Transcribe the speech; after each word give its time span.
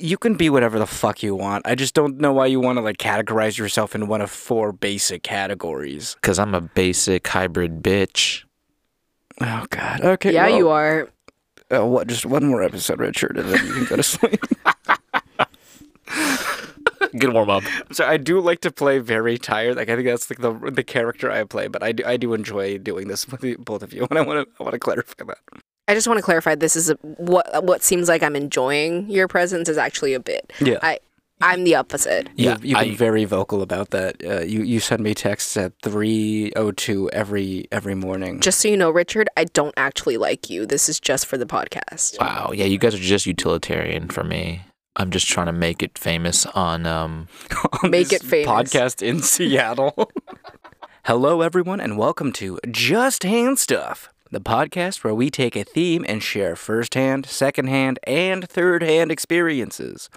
you 0.00 0.16
can 0.18 0.34
be 0.34 0.50
whatever 0.50 0.78
the 0.78 0.86
fuck 0.86 1.22
you 1.22 1.34
want. 1.34 1.66
I 1.66 1.74
just 1.74 1.94
don't 1.94 2.18
know 2.18 2.32
why 2.32 2.46
you 2.46 2.60
want 2.60 2.78
to 2.78 2.82
like 2.82 2.96
categorize 2.96 3.58
yourself 3.58 3.94
in 3.94 4.08
one 4.08 4.20
of 4.20 4.30
four 4.30 4.72
basic 4.72 5.22
categories. 5.22 6.14
Because 6.14 6.38
I'm 6.38 6.54
a 6.54 6.60
basic 6.60 7.26
hybrid 7.26 7.82
bitch. 7.82 8.44
Oh 9.40 9.66
God. 9.70 10.00
Okay. 10.02 10.32
Yeah, 10.34 10.46
well, 10.46 10.56
you 10.56 10.68
are. 10.68 11.08
Uh, 11.72 11.86
what? 11.86 12.08
Just 12.08 12.26
one 12.26 12.44
more 12.46 12.62
episode, 12.62 12.98
Richard, 13.00 13.36
and 13.36 13.48
then 13.50 13.64
you 13.66 13.72
can 13.72 13.84
go 13.84 13.96
to 13.96 14.02
sleep. 14.02 14.40
Good 17.18 17.32
warm 17.32 17.50
up. 17.50 17.62
so 17.92 18.06
I 18.06 18.16
do 18.16 18.40
like 18.40 18.60
to 18.60 18.70
play 18.70 18.98
very 18.98 19.38
tired. 19.38 19.76
Like 19.76 19.88
I 19.88 19.96
think 19.96 20.06
that's 20.06 20.30
like 20.30 20.40
the 20.40 20.70
the 20.70 20.82
character 20.84 21.30
I 21.30 21.44
play, 21.44 21.68
but 21.68 21.82
I 21.82 21.92
do 21.92 22.04
I 22.04 22.16
do 22.16 22.34
enjoy 22.34 22.78
doing 22.78 23.08
this 23.08 23.26
with 23.28 23.64
both 23.64 23.82
of 23.82 23.92
you, 23.92 24.06
and 24.10 24.18
I 24.18 24.22
want 24.22 24.46
to 24.46 24.54
I 24.60 24.62
want 24.62 24.74
to 24.74 24.78
clarify 24.78 25.24
that. 25.24 25.38
I 25.90 25.94
just 25.94 26.06
want 26.06 26.18
to 26.18 26.22
clarify. 26.22 26.54
This 26.54 26.76
is 26.76 26.88
a, 26.90 26.94
what 27.02 27.64
what 27.64 27.82
seems 27.82 28.08
like 28.08 28.22
I'm 28.22 28.36
enjoying 28.36 29.10
your 29.10 29.26
presence 29.26 29.68
is 29.68 29.76
actually 29.76 30.14
a 30.14 30.20
bit. 30.20 30.52
Yeah. 30.60 30.78
I 30.82 31.00
I'm 31.40 31.64
the 31.64 31.74
opposite. 31.74 32.28
Yeah, 32.36 32.52
you've, 32.52 32.64
you've 32.64 32.78
been 32.78 32.90
I- 32.92 32.96
very 32.96 33.24
vocal 33.24 33.60
about 33.60 33.90
that. 33.90 34.22
Uh, 34.24 34.40
you 34.42 34.62
you 34.62 34.78
send 34.78 35.02
me 35.02 35.14
texts 35.14 35.56
at 35.56 35.72
three 35.82 36.52
oh 36.54 36.70
two 36.70 37.10
every 37.10 37.66
every 37.72 37.96
morning. 37.96 38.38
Just 38.38 38.60
so 38.60 38.68
you 38.68 38.76
know, 38.76 38.90
Richard, 38.90 39.28
I 39.36 39.44
don't 39.44 39.74
actually 39.76 40.16
like 40.16 40.48
you. 40.48 40.64
This 40.64 40.88
is 40.88 41.00
just 41.00 41.26
for 41.26 41.36
the 41.36 41.46
podcast. 41.46 42.20
Wow. 42.20 42.52
Yeah, 42.54 42.66
you 42.66 42.78
guys 42.78 42.94
are 42.94 42.98
just 42.98 43.26
utilitarian 43.26 44.10
for 44.10 44.22
me. 44.22 44.62
I'm 44.94 45.10
just 45.10 45.26
trying 45.26 45.46
to 45.46 45.52
make 45.52 45.82
it 45.82 45.98
famous 45.98 46.46
on 46.46 46.86
um 46.86 47.26
on 47.82 47.90
Make 47.90 48.10
this 48.10 48.22
it 48.22 48.26
famous. 48.26 48.46
Podcast 48.72 49.02
in 49.02 49.22
Seattle. 49.22 50.12
Hello, 51.06 51.40
everyone, 51.40 51.80
and 51.80 51.98
welcome 51.98 52.30
to 52.34 52.60
Just 52.70 53.22
Hand 53.24 53.58
Stuff, 53.58 54.08
the 54.30 54.40
podcast 54.40 55.02
where 55.02 55.14
we 55.14 55.28
take 55.28 55.56
a 55.56 55.64
theme 55.64 56.04
and 56.08 56.22
share 56.22 56.54
firsthand, 56.54 57.26
secondhand, 57.26 57.98
and 58.04 58.48
third-hand 58.48 59.10
experiences. 59.10 60.08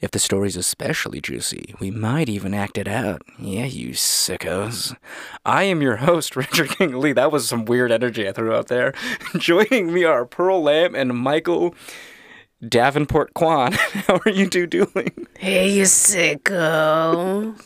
If 0.00 0.12
the 0.12 0.20
story's 0.20 0.56
especially 0.56 1.20
juicy, 1.20 1.74
we 1.80 1.90
might 1.90 2.28
even 2.28 2.54
act 2.54 2.78
it 2.78 2.86
out. 2.86 3.22
Yeah, 3.38 3.64
you 3.64 3.90
sickos. 3.90 4.96
I 5.44 5.64
am 5.64 5.82
your 5.82 5.96
host, 5.96 6.36
Richard 6.36 6.70
King 6.70 6.98
Lee. 6.98 7.12
That 7.12 7.32
was 7.32 7.48
some 7.48 7.64
weird 7.64 7.90
energy 7.90 8.28
I 8.28 8.32
threw 8.32 8.54
out 8.54 8.68
there. 8.68 8.94
Joining 9.36 9.92
me 9.92 10.04
are 10.04 10.24
Pearl 10.24 10.62
Lamb 10.62 10.94
and 10.94 11.16
Michael 11.16 11.74
Davenport 12.66 13.34
Kwan. 13.34 13.72
How 14.06 14.20
are 14.24 14.30
you 14.30 14.48
two 14.48 14.66
doing? 14.66 15.26
Hey, 15.38 15.70
you 15.70 15.82
sicko. 15.82 17.60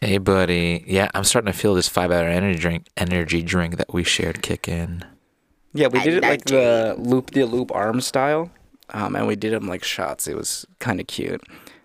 Hey 0.00 0.18
buddy. 0.18 0.84
Yeah, 0.86 1.08
I'm 1.14 1.24
starting 1.24 1.50
to 1.50 1.58
feel 1.58 1.74
this 1.74 1.88
five 1.88 2.10
hour 2.10 2.28
energy 2.28 2.58
drink 2.58 2.86
energy 2.96 3.42
drink 3.42 3.78
that 3.78 3.92
we 3.92 4.04
shared 4.04 4.42
kick 4.42 4.68
in. 4.68 5.04
Yeah, 5.74 5.88
we 5.88 6.00
did 6.00 6.14
it 6.14 6.22
like 6.22 6.44
the 6.44 6.94
loop 6.98 7.32
the 7.32 7.44
loop 7.44 7.74
arm 7.74 8.00
style, 8.00 8.50
um, 8.90 9.16
and 9.16 9.26
we 9.26 9.36
did 9.36 9.52
them 9.52 9.66
like 9.66 9.82
shots. 9.84 10.28
It 10.28 10.36
was 10.36 10.64
kind 10.78 11.00
of 11.00 11.06
cute. 11.08 11.42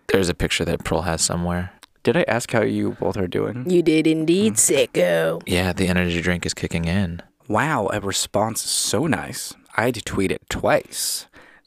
There's 0.07 0.29
a 0.29 0.35
picture 0.35 0.63
that 0.65 0.83
Pearl 0.83 1.01
has 1.01 1.21
somewhere. 1.21 1.71
Did 2.03 2.15
I 2.15 2.23
ask 2.27 2.51
how 2.51 2.61
you 2.61 2.91
both 2.99 3.17
are 3.17 3.27
doing? 3.27 3.69
You 3.69 3.81
did 3.81 4.07
indeed, 4.07 4.53
sicko. 4.53 5.41
Yeah, 5.45 5.73
the 5.73 5.87
energy 5.87 6.21
drink 6.21 6.45
is 6.45 6.53
kicking 6.53 6.85
in. 6.85 7.21
Wow, 7.47 7.89
a 7.91 7.99
response 7.99 8.63
is 8.63 8.71
so 8.71 9.07
nice. 9.07 9.53
I'd 9.75 10.05
tweet 10.05 10.31
it 10.31 10.41
twice, 10.49 11.25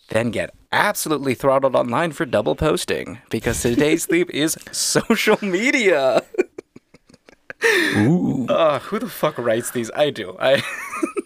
then 0.09 0.31
get 0.31 0.55
absolutely 0.71 1.35
throttled 1.35 1.77
online 1.77 2.13
for 2.13 2.25
double 2.25 2.55
posting 2.55 3.21
because 3.31 3.61
today's 3.61 4.03
sleep 4.09 4.31
is 4.31 4.57
social 4.71 5.39
media. 5.43 6.23
Ooh. 7.97 8.47
Uh, 8.49 8.79
who 8.87 8.99
the 8.99 9.09
fuck 9.09 9.39
writes 9.39 9.71
these? 9.71 9.91
I 9.95 10.11
do. 10.11 10.37
I 10.41 10.63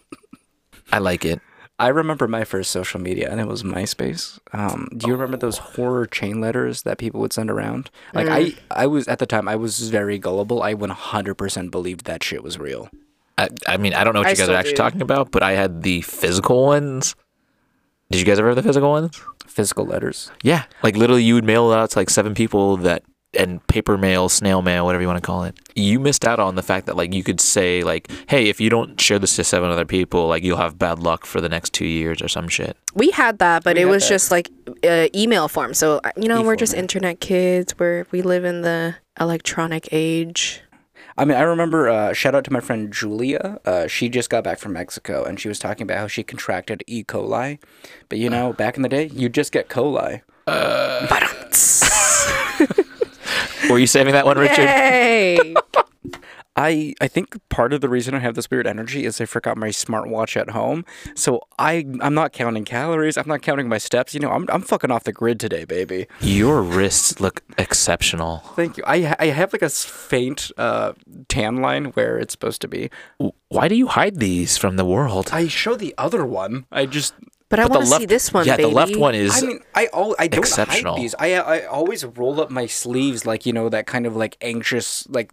I 0.92 0.98
like 0.98 1.24
it. 1.24 1.40
I 1.78 1.88
remember 1.88 2.26
my 2.26 2.44
first 2.44 2.70
social 2.70 3.00
media, 3.00 3.30
and 3.30 3.38
it 3.38 3.46
was 3.46 3.62
MySpace. 3.62 4.38
Um, 4.52 4.88
do 4.96 5.08
you 5.08 5.12
remember 5.12 5.36
those 5.36 5.58
horror 5.58 6.06
chain 6.06 6.40
letters 6.40 6.82
that 6.84 6.96
people 6.96 7.20
would 7.20 7.34
send 7.34 7.50
around? 7.50 7.90
Like 8.14 8.28
I, 8.28 8.54
I 8.70 8.86
was 8.86 9.06
at 9.08 9.18
the 9.18 9.26
time, 9.26 9.46
I 9.46 9.56
was 9.56 9.90
very 9.90 10.18
gullible. 10.18 10.62
I 10.62 10.74
100% 10.74 11.70
believed 11.70 12.06
that 12.06 12.22
shit 12.22 12.42
was 12.42 12.58
real. 12.58 12.88
I, 13.36 13.50
I 13.66 13.76
mean, 13.76 13.92
I 13.92 14.04
don't 14.04 14.14
know 14.14 14.20
what 14.20 14.28
I 14.28 14.30
you 14.30 14.36
guys 14.36 14.48
are 14.48 14.54
actually 14.54 14.72
do. 14.72 14.76
talking 14.78 15.02
about, 15.02 15.30
but 15.30 15.42
I 15.42 15.52
had 15.52 15.82
the 15.82 16.00
physical 16.00 16.64
ones. 16.64 17.14
Did 18.10 18.20
you 18.20 18.24
guys 18.24 18.38
ever 18.38 18.48
have 18.48 18.56
the 18.56 18.62
physical 18.62 18.90
ones? 18.90 19.20
Physical 19.46 19.84
letters. 19.84 20.30
Yeah. 20.42 20.64
Like 20.82 20.96
literally 20.96 21.24
you 21.24 21.34
would 21.34 21.44
mail 21.44 21.70
it 21.72 21.76
out 21.76 21.90
to 21.90 21.98
like 21.98 22.08
seven 22.08 22.34
people 22.34 22.78
that 22.78 23.02
and 23.36 23.64
paper 23.68 23.96
mail, 23.98 24.28
snail 24.28 24.62
mail, 24.62 24.84
whatever 24.84 25.02
you 25.02 25.08
want 25.08 25.22
to 25.22 25.26
call 25.26 25.44
it. 25.44 25.58
You 25.74 26.00
missed 26.00 26.24
out 26.24 26.40
on 26.40 26.54
the 26.54 26.62
fact 26.62 26.86
that 26.86 26.96
like 26.96 27.12
you 27.14 27.22
could 27.22 27.40
say 27.40 27.82
like, 27.82 28.10
hey, 28.28 28.48
if 28.48 28.60
you 28.60 28.70
don't 28.70 29.00
share 29.00 29.18
this 29.18 29.36
to 29.36 29.44
seven 29.44 29.70
other 29.70 29.84
people, 29.84 30.26
like 30.28 30.42
you'll 30.42 30.56
have 30.56 30.78
bad 30.78 30.98
luck 30.98 31.26
for 31.26 31.40
the 31.40 31.48
next 31.48 31.72
two 31.72 31.86
years 31.86 32.22
or 32.22 32.28
some 32.28 32.48
shit. 32.48 32.76
We 32.94 33.10
had 33.10 33.38
that, 33.38 33.64
but 33.64 33.76
We 33.76 33.82
it 33.82 33.86
was 33.86 34.02
that. 34.04 34.08
just 34.08 34.30
like 34.30 34.50
uh, 34.82 35.08
email 35.14 35.48
form. 35.48 35.74
So 35.74 36.00
uh, 36.04 36.10
you 36.16 36.28
know, 36.28 36.42
we're 36.42 36.56
just 36.56 36.74
internet 36.74 37.20
kids. 37.20 37.78
We're 37.78 38.06
we 38.10 38.22
live 38.22 38.44
in 38.44 38.62
the 38.62 38.96
electronic 39.20 39.88
age. 39.92 40.62
I 41.18 41.24
mean, 41.24 41.38
I 41.38 41.42
remember. 41.42 41.88
Uh, 41.88 42.12
shout 42.12 42.34
out 42.34 42.44
to 42.44 42.52
my 42.52 42.60
friend 42.60 42.92
Julia. 42.92 43.58
Uh, 43.64 43.86
she 43.86 44.10
just 44.10 44.28
got 44.28 44.44
back 44.44 44.58
from 44.58 44.74
Mexico, 44.74 45.24
and 45.24 45.40
she 45.40 45.48
was 45.48 45.58
talking 45.58 45.84
about 45.84 45.96
how 45.96 46.08
she 46.08 46.22
contracted 46.22 46.84
E. 46.86 47.04
coli. 47.04 47.58
But 48.10 48.18
you 48.18 48.28
know, 48.28 48.52
back 48.52 48.76
in 48.76 48.82
the 48.82 48.88
day, 48.90 49.06
you 49.06 49.30
just 49.30 49.50
get 49.50 49.70
coli. 49.70 50.20
Were 53.70 53.78
you 53.78 53.86
saving 53.86 54.12
that 54.12 54.24
one, 54.26 54.38
Richard? 54.38 54.66
Hey, 54.66 55.54
I 56.56 56.94
I 57.00 57.08
think 57.08 57.36
part 57.50 57.72
of 57.72 57.82
the 57.82 57.88
reason 57.88 58.14
I 58.14 58.20
have 58.20 58.34
this 58.34 58.50
weird 58.50 58.66
energy 58.66 59.04
is 59.04 59.20
I 59.20 59.26
forgot 59.26 59.58
my 59.58 59.68
smartwatch 59.68 60.36
at 60.40 60.50
home. 60.50 60.84
So 61.14 61.40
I 61.58 61.86
I'm 62.00 62.14
not 62.14 62.32
counting 62.32 62.64
calories. 62.64 63.18
I'm 63.18 63.28
not 63.28 63.42
counting 63.42 63.68
my 63.68 63.78
steps. 63.78 64.14
You 64.14 64.20
know, 64.20 64.30
I'm 64.30 64.46
I'm 64.50 64.62
fucking 64.62 64.90
off 64.90 65.04
the 65.04 65.12
grid 65.12 65.38
today, 65.38 65.64
baby. 65.64 66.06
Your 66.20 66.62
wrists 66.62 67.20
look 67.20 67.42
exceptional. 67.58 68.38
Thank 68.56 68.78
you. 68.78 68.84
I 68.86 69.14
I 69.18 69.26
have 69.26 69.52
like 69.52 69.62
a 69.62 69.68
faint 69.68 70.50
uh, 70.56 70.94
tan 71.28 71.56
line 71.56 71.86
where 71.86 72.18
it's 72.18 72.32
supposed 72.32 72.62
to 72.62 72.68
be. 72.68 72.90
Why 73.48 73.68
do 73.68 73.74
you 73.74 73.88
hide 73.88 74.16
these 74.16 74.56
from 74.56 74.76
the 74.76 74.84
world? 74.84 75.30
I 75.32 75.48
show 75.48 75.74
the 75.76 75.94
other 75.98 76.24
one. 76.24 76.66
I 76.72 76.86
just 76.86 77.14
but 77.48 77.60
I 77.60 77.66
want 77.66 77.82
to 77.82 77.86
see 77.86 78.06
this 78.06 78.32
one. 78.32 78.46
yeah, 78.46 78.56
baby. 78.56 78.68
the 78.68 78.74
left 78.74 78.96
one 78.96 79.14
is 79.14 79.42
I 79.42 79.46
mean, 79.46 79.60
I 79.74 79.88
al- 79.92 80.16
I 80.18 80.28
don't 80.28 80.38
exceptional. 80.40 80.94
hide 80.94 81.02
these. 81.02 81.14
I 81.18 81.34
I 81.34 81.64
always 81.66 82.04
roll 82.04 82.40
up 82.40 82.50
my 82.50 82.66
sleeves 82.66 83.26
like 83.26 83.46
you 83.46 83.52
know 83.52 83.68
that 83.68 83.86
kind 83.86 84.06
of 84.06 84.16
like 84.16 84.36
anxious 84.40 85.06
like 85.08 85.30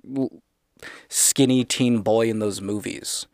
skinny 1.09 1.63
teen 1.63 1.99
boy 1.99 2.29
in 2.29 2.39
those 2.39 2.61
movies 2.61 3.27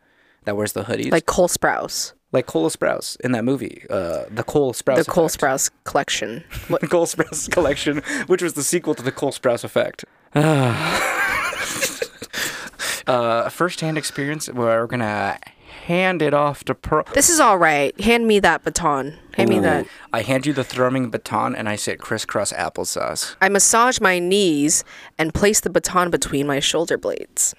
that 0.44 0.56
wears 0.56 0.72
the 0.72 0.84
hoodies 0.84 1.12
like 1.12 1.26
Cole 1.26 1.48
Sprouse, 1.48 2.12
like 2.32 2.46
Cole 2.46 2.70
Sprouse 2.70 3.18
in 3.20 3.32
that 3.32 3.44
movie, 3.44 3.84
uh, 3.90 4.24
the 4.30 4.44
Cole 4.44 4.72
Sprouse. 4.72 5.04
the 5.04 5.10
Cole 5.10 5.28
Sprouse 5.28 5.70
collection. 5.84 6.44
The 6.68 6.88
Cole 6.88 7.06
Sprouse 7.06 7.50
collection, 7.50 8.02
which 8.26 8.42
was 8.42 8.54
the 8.54 8.62
sequel 8.62 8.94
to 8.94 9.02
the 9.02 9.12
Cole 9.12 9.32
Sprouse 9.32 9.64
Effect. 9.64 10.04
uh, 13.06 13.48
first-hand 13.50 13.98
experience. 13.98 14.48
Where 14.48 14.80
we're 14.80 14.86
gonna 14.86 15.38
hand 15.86 16.22
it 16.22 16.34
off 16.34 16.64
to 16.64 16.74
Pearl. 16.74 17.04
This 17.14 17.28
is 17.30 17.40
all 17.40 17.58
right. 17.58 17.98
Hand 18.00 18.26
me 18.26 18.38
that 18.40 18.62
baton. 18.64 19.18
Hand 19.34 19.50
me 19.50 19.58
that. 19.60 19.86
I 20.12 20.22
hand 20.22 20.46
you 20.46 20.52
the 20.52 20.64
thrumming 20.64 21.10
baton, 21.10 21.54
and 21.54 21.68
I 21.68 21.76
say 21.76 21.96
crisscross 21.96 22.52
applesauce. 22.52 23.36
I 23.40 23.48
massage 23.48 24.00
my 24.00 24.18
knees 24.18 24.84
and 25.18 25.32
place 25.32 25.60
the 25.60 25.70
baton 25.70 26.10
between 26.10 26.46
my 26.46 26.60
shoulder 26.60 26.98
blades 26.98 27.54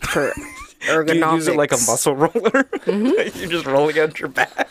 for 0.00 0.32
ergonomics. 0.82 1.06
Do 1.06 1.18
you 1.18 1.32
use 1.32 1.48
it 1.48 1.56
like 1.56 1.72
a 1.72 1.76
muscle 1.76 2.16
roller? 2.16 2.30
Mm-hmm. 2.82 3.38
You're 3.38 3.48
just 3.48 3.64
rolling 3.66 3.98
out 3.98 4.18
your 4.18 4.28
back. 4.28 4.68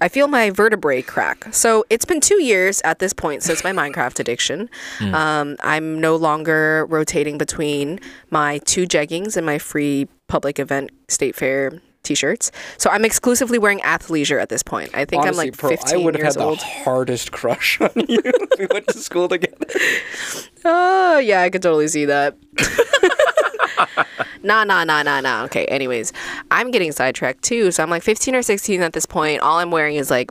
I 0.00 0.08
feel 0.08 0.28
my 0.28 0.50
vertebrae 0.50 1.02
crack. 1.02 1.46
So 1.52 1.84
it's 1.90 2.04
been 2.04 2.20
two 2.20 2.42
years 2.42 2.80
at 2.84 2.98
this 3.00 3.12
point 3.12 3.42
since 3.42 3.62
my 3.62 3.72
Minecraft 3.72 4.18
addiction. 4.20 4.70
Um, 5.00 5.56
I'm 5.60 6.00
no 6.00 6.16
longer 6.16 6.86
rotating 6.88 7.36
between 7.38 8.00
my 8.30 8.58
two 8.64 8.86
jeggings 8.86 9.36
and 9.36 9.44
my 9.44 9.58
free 9.58 10.08
public 10.28 10.58
event 10.58 10.90
state 11.08 11.34
fair 11.36 11.80
t-shirts. 12.02 12.50
So 12.78 12.88
I'm 12.88 13.04
exclusively 13.04 13.58
wearing 13.58 13.80
athleisure 13.80 14.40
at 14.40 14.48
this 14.48 14.62
point. 14.62 14.90
I 14.94 15.04
think 15.04 15.22
Honestly, 15.22 15.48
I'm 15.48 15.48
like 15.48 15.54
15 15.56 15.68
Pearl, 15.68 15.76
15 15.76 15.94
I 16.00 16.04
would 16.04 16.14
have 16.14 16.24
years 16.24 16.34
had 16.36 16.42
old. 16.44 16.60
the 16.60 16.64
hardest 16.64 17.30
crush 17.32 17.78
on 17.80 17.90
you 18.08 18.22
if 18.24 18.58
we 18.58 18.66
went 18.72 18.86
to 18.88 18.98
school 18.98 19.28
together. 19.28 19.56
Oh, 20.62 21.16
yeah, 21.18 21.40
I 21.40 21.48
could 21.48 21.62
totally 21.62 21.88
see 21.88 22.04
that. 22.04 22.36
nah, 24.42 24.64
nah, 24.64 24.84
nah, 24.84 25.02
nah, 25.02 25.20
nah. 25.20 25.44
Okay, 25.44 25.64
anyways, 25.66 26.12
I'm 26.50 26.70
getting 26.70 26.92
sidetracked 26.92 27.42
too. 27.42 27.70
So 27.70 27.82
I'm 27.82 27.90
like 27.90 28.02
15 28.02 28.34
or 28.34 28.42
16 28.42 28.82
at 28.82 28.92
this 28.92 29.06
point. 29.06 29.40
All 29.40 29.58
I'm 29.58 29.70
wearing 29.70 29.96
is 29.96 30.10
like, 30.10 30.30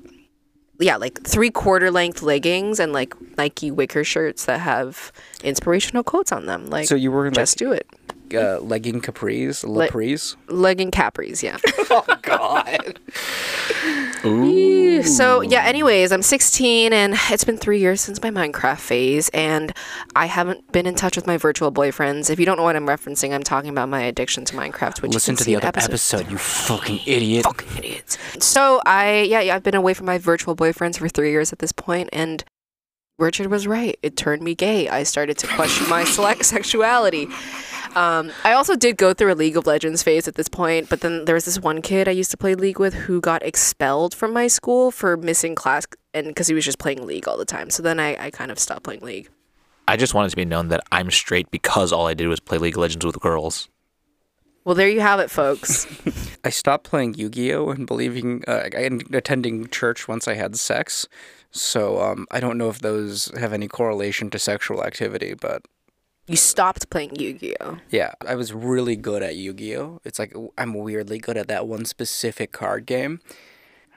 yeah, 0.80 0.96
like 0.96 1.22
three 1.24 1.50
quarter 1.50 1.92
length 1.92 2.22
leggings 2.22 2.80
and 2.80 2.94
like 2.94 3.14
Nike 3.38 3.72
wicker 3.72 4.04
shirts 4.04 4.46
that 4.46 4.60
have 4.62 5.12
inspirational 5.44 6.04
quotes 6.04 6.32
on 6.32 6.46
them. 6.46 6.68
Like, 6.68 6.88
So 6.88 6.96
you 6.96 7.12
were 7.12 7.28
in 7.28 7.34
like 7.34 7.42
just 7.42 7.58
do 7.58 7.72
it. 7.72 7.88
Uh, 8.34 8.60
legging 8.60 9.02
capris, 9.02 9.64
lapris. 9.66 10.36
Legging 10.48 10.92
capris, 10.92 11.44
yeah. 11.44 11.58
oh 11.90 12.18
God! 12.22 13.00
Ooh. 14.26 15.04
So 15.04 15.42
yeah, 15.42 15.64
anyways, 15.64 16.12
I'm 16.12 16.22
16 16.22 16.92
and 16.92 17.16
it's 17.30 17.44
been 17.44 17.58
three 17.58 17.80
years 17.80 18.02
since 18.02 18.22
my 18.22 18.30
Minecraft 18.30 18.80
phase, 18.80 19.30
and 19.30 19.74
I 20.16 20.26
haven't 20.26 20.72
been 20.72 20.86
in 20.86 20.96
touch 20.96 21.16
with 21.16 21.26
my 21.26 21.38
virtual 21.38 21.72
boyfriends. 21.72 22.30
If 22.30 22.40
you 22.40 22.46
don't 22.46 22.58
know 22.58 22.64
what 22.64 22.76
I'm 22.76 22.88
referencing, 22.88 23.34
I'm 23.34 23.44
talking 23.44 23.70
about 23.70 23.90
my 23.90 24.02
addiction 24.02 24.46
to 24.46 24.56
Minecraft, 24.56 25.02
which 25.02 25.14
Listen 25.14 25.36
to 25.36 25.44
the 25.44 25.56
other 25.56 25.68
episode 25.68 25.90
episode, 25.90 26.32
you 26.32 26.38
fucking 26.38 27.00
idiot. 27.06 27.44
fucking 27.44 27.78
idiots. 27.78 28.18
So 28.40 28.82
I 28.86 29.22
yeah, 29.22 29.42
yeah 29.42 29.56
I've 29.56 29.64
been 29.64 29.76
away 29.76 29.94
from 29.94 30.06
my 30.06 30.18
virtual 30.18 30.56
boyfriends 30.56 30.98
for 30.98 31.08
three 31.10 31.32
years 31.32 31.52
at 31.54 31.60
this 31.60 31.72
point, 31.72 32.10
and 32.14 32.44
Richard 33.18 33.48
was 33.48 33.68
right. 33.68 33.98
It 34.02 34.16
turned 34.16 34.42
me 34.42 34.56
gay. 34.56 34.88
I 34.88 35.04
started 35.04 35.38
to 35.40 35.48
question 35.48 35.90
my 35.90 36.04
select 36.16 36.46
sexuality. 36.46 37.28
Um, 37.96 38.32
I 38.44 38.54
also 38.54 38.76
did 38.76 38.98
go 38.98 39.14
through 39.14 39.34
a 39.34 39.36
League 39.36 39.58
of 39.58 39.66
Legends 39.66 40.04
phase 40.04 40.28
at 40.28 40.36
this 40.36 40.48
point, 40.48 40.90
but 40.90 41.02
then 41.02 41.26
there 41.26 41.36
was 41.36 41.46
this 41.46 41.60
one 41.60 41.82
kid 41.82 42.08
I 42.08 42.12
used 42.12 42.32
to 42.32 42.38
play 42.38 42.56
League 42.56 42.80
with 42.80 42.94
who 42.94 43.20
got 43.20 43.44
expelled 43.44 44.14
from 44.14 44.32
my 44.32 44.48
school 44.48 44.92
for 44.92 45.18
missing 45.18 45.56
class 45.56 45.86
and 46.14 46.28
because 46.28 46.48
he 46.48 46.54
was 46.54 46.66
just 46.66 46.80
playing 46.80 47.06
League 47.06 47.28
all 47.28 47.38
the 47.38 47.46
time. 47.46 47.70
So 47.70 47.82
then 47.82 48.00
I, 48.00 48.26
I 48.26 48.30
kind 48.32 48.52
of 48.52 48.60
stopped 48.60 48.84
playing 48.84 49.02
League. 49.02 49.30
I 49.88 49.98
just 49.98 50.14
wanted 50.14 50.30
to 50.30 50.36
be 50.36 50.46
known 50.46 50.68
that 50.68 50.82
I'm 50.92 51.10
straight 51.10 51.50
because 51.50 51.92
all 51.92 52.06
I 52.06 52.14
did 52.14 52.28
was 52.28 52.40
play 52.40 52.60
League 52.60 52.76
of 52.76 52.82
Legends 52.82 53.06
with 53.06 53.20
girls. 53.20 53.70
Well, 54.64 54.76
there 54.76 54.90
you 54.90 55.02
have 55.02 55.20
it, 55.20 55.32
folks. 55.32 55.88
I 56.44 56.52
stopped 56.52 56.84
playing 56.84 57.16
Yu-Gi-Oh 57.16 57.72
and 57.72 57.88
believing 57.88 58.44
uh, 58.48 58.70
and 58.76 59.04
attending 59.16 59.68
church 59.70 60.08
once 60.08 60.28
I 60.28 60.36
had 60.36 60.58
sex. 60.58 61.08
So 61.50 62.00
um, 62.00 62.28
I 62.30 62.40
don't 62.40 62.58
know 62.58 62.70
if 62.70 62.80
those 62.80 63.32
have 63.40 63.52
any 63.52 63.68
correlation 63.68 64.30
to 64.30 64.38
sexual 64.38 64.84
activity, 64.84 65.34
but 65.34 65.64
you 66.30 66.36
stopped 66.38 66.90
playing 66.92 67.16
Yu-Gi-Oh. 67.16 67.78
yeah, 67.90 68.14
I 68.26 68.36
was 68.36 68.54
really 68.54 68.96
good 68.96 69.24
at 69.24 69.36
Yu-Gi-Oh. 69.36 70.02
It's 70.06 70.20
like 70.20 70.34
I'm 70.58 70.76
weirdly 70.76 71.18
good 71.18 71.38
at 71.38 71.48
that 71.48 71.68
one 71.68 71.86
specific 71.86 72.52
card 72.52 72.86
game. 72.86 73.20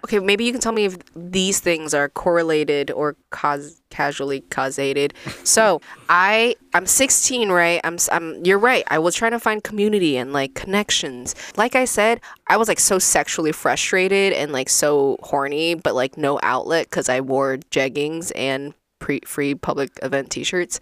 Okay, 0.05 0.19
maybe 0.19 0.43
you 0.44 0.50
can 0.50 0.61
tell 0.61 0.73
me 0.73 0.84
if 0.87 0.96
these 1.14 1.61
things 1.61 1.94
are 1.94 2.08
correlated 2.08 2.90
or 2.90 3.14
cause 3.31 3.81
casually 3.90 4.40
causated. 4.50 5.14
So 5.44 5.81
I 6.08 6.56
I'm 6.73 6.87
16, 6.87 7.50
right? 7.50 7.81
I'm 7.84 7.99
I'm 8.11 8.43
you're 8.44 8.58
right. 8.58 8.85
I 8.88 8.99
was 8.99 9.14
trying 9.14 9.32
to 9.32 9.38
find 9.38 9.62
community 9.62 10.17
and 10.17 10.32
like 10.32 10.55
connections. 10.55 11.35
Like 11.56 11.76
I 11.76 11.85
said, 11.85 12.20
I 12.46 12.56
was 12.56 12.67
like 12.67 12.81
so 12.81 12.99
sexually 12.99 13.52
frustrated 13.52 14.32
and 14.32 14.52
like 14.52 14.70
so 14.70 15.19
horny, 15.23 15.75
but 15.75 15.94
like 15.94 16.17
no 16.17 16.40
outlet 16.43 16.88
because 16.88 17.08
I 17.11 17.20
wore 17.20 17.58
jeggings 17.70 18.32
and 18.35 18.73
pre- 18.99 19.20
free 19.26 19.55
public 19.55 19.90
event 20.02 20.31
T-shirts. 20.31 20.81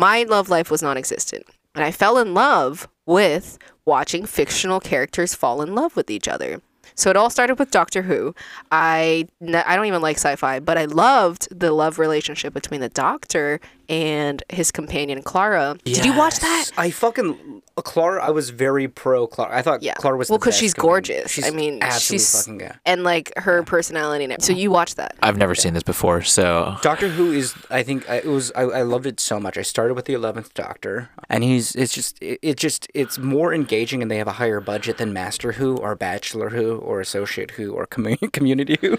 My 0.00 0.22
love 0.22 0.48
life 0.48 0.70
was 0.70 0.80
non-existent, 0.80 1.44
and 1.74 1.84
I 1.84 1.90
fell 1.90 2.16
in 2.16 2.32
love 2.32 2.88
with 3.04 3.58
watching 3.84 4.24
fictional 4.24 4.80
characters 4.80 5.34
fall 5.34 5.60
in 5.60 5.74
love 5.74 5.94
with 5.94 6.10
each 6.10 6.26
other. 6.26 6.62
So 6.94 7.10
it 7.10 7.18
all 7.18 7.28
started 7.28 7.58
with 7.58 7.70
Doctor 7.70 8.00
Who. 8.00 8.34
I 8.72 9.28
I 9.42 9.76
don't 9.76 9.84
even 9.84 10.00
like 10.00 10.16
sci-fi, 10.16 10.58
but 10.58 10.78
I 10.78 10.86
loved 10.86 11.48
the 11.50 11.70
love 11.72 11.98
relationship 11.98 12.54
between 12.54 12.80
the 12.80 12.88
Doctor 12.88 13.60
and 13.90 14.42
his 14.48 14.70
companion 14.70 15.22
Clara. 15.22 15.76
Did 15.84 16.04
you 16.06 16.16
watch 16.16 16.38
that? 16.38 16.70
I 16.78 16.90
fucking 16.92 17.62
uh, 17.76 17.82
Clara. 17.82 18.24
I 18.24 18.30
was 18.30 18.50
very 18.50 18.86
pro 18.88 19.26
Clara. 19.26 19.54
I 19.54 19.62
thought 19.62 19.82
Yeah. 19.82 19.94
Clara 19.94 20.16
was 20.16 20.30
well 20.30 20.38
because 20.38 20.56
she's 20.56 20.72
gorgeous. 20.72 21.44
I 21.44 21.50
mean, 21.50 21.80
absolutely 21.82 22.18
she's 22.18 22.44
fucking 22.46 22.60
yeah. 22.60 22.76
and 22.86 23.02
like 23.02 23.32
her 23.36 23.62
personality. 23.64 24.24
And 24.24 24.40
so 24.42 24.52
you 24.52 24.70
watched 24.70 24.96
that? 24.96 25.16
I've 25.22 25.36
never 25.36 25.54
seen 25.56 25.74
this 25.74 25.82
before, 25.82 26.22
so 26.22 26.76
Doctor 26.82 27.08
Who 27.08 27.32
is, 27.32 27.54
I 27.68 27.82
think, 27.82 28.08
I- 28.08 28.16
it 28.18 28.26
was, 28.26 28.52
I, 28.54 28.62
I 28.62 28.82
loved 28.82 29.06
it 29.06 29.18
so 29.18 29.40
much. 29.40 29.58
I 29.58 29.62
started 29.62 29.94
with 29.94 30.04
the 30.04 30.14
Eleventh 30.14 30.54
Doctor, 30.54 31.10
and 31.28 31.42
he's, 31.42 31.74
it's 31.74 31.92
just, 31.92 32.22
it, 32.22 32.38
it 32.42 32.56
just, 32.56 32.86
it's 32.94 33.18
more 33.18 33.52
engaging, 33.52 34.02
and 34.02 34.10
they 34.10 34.18
have 34.18 34.28
a 34.28 34.32
higher 34.32 34.60
budget 34.60 34.98
than 34.98 35.12
Master 35.12 35.52
Who 35.52 35.76
or 35.78 35.96
Bachelor 35.96 36.50
Who 36.50 36.76
or 36.76 37.00
Associate 37.00 37.50
Who 37.52 37.72
or 37.72 37.86
commu- 37.88 38.30
Community 38.32 38.78
Who. 38.80 38.98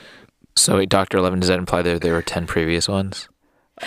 so 0.58 0.78
wait, 0.78 0.90
Doctor 0.90 1.18
Eleven. 1.18 1.40
Does 1.40 1.48
that 1.50 1.60
imply 1.60 1.82
that 1.84 2.02
there 2.02 2.14
were 2.14 2.22
ten 2.22 2.46
previous 2.46 2.90
ones? 2.90 3.30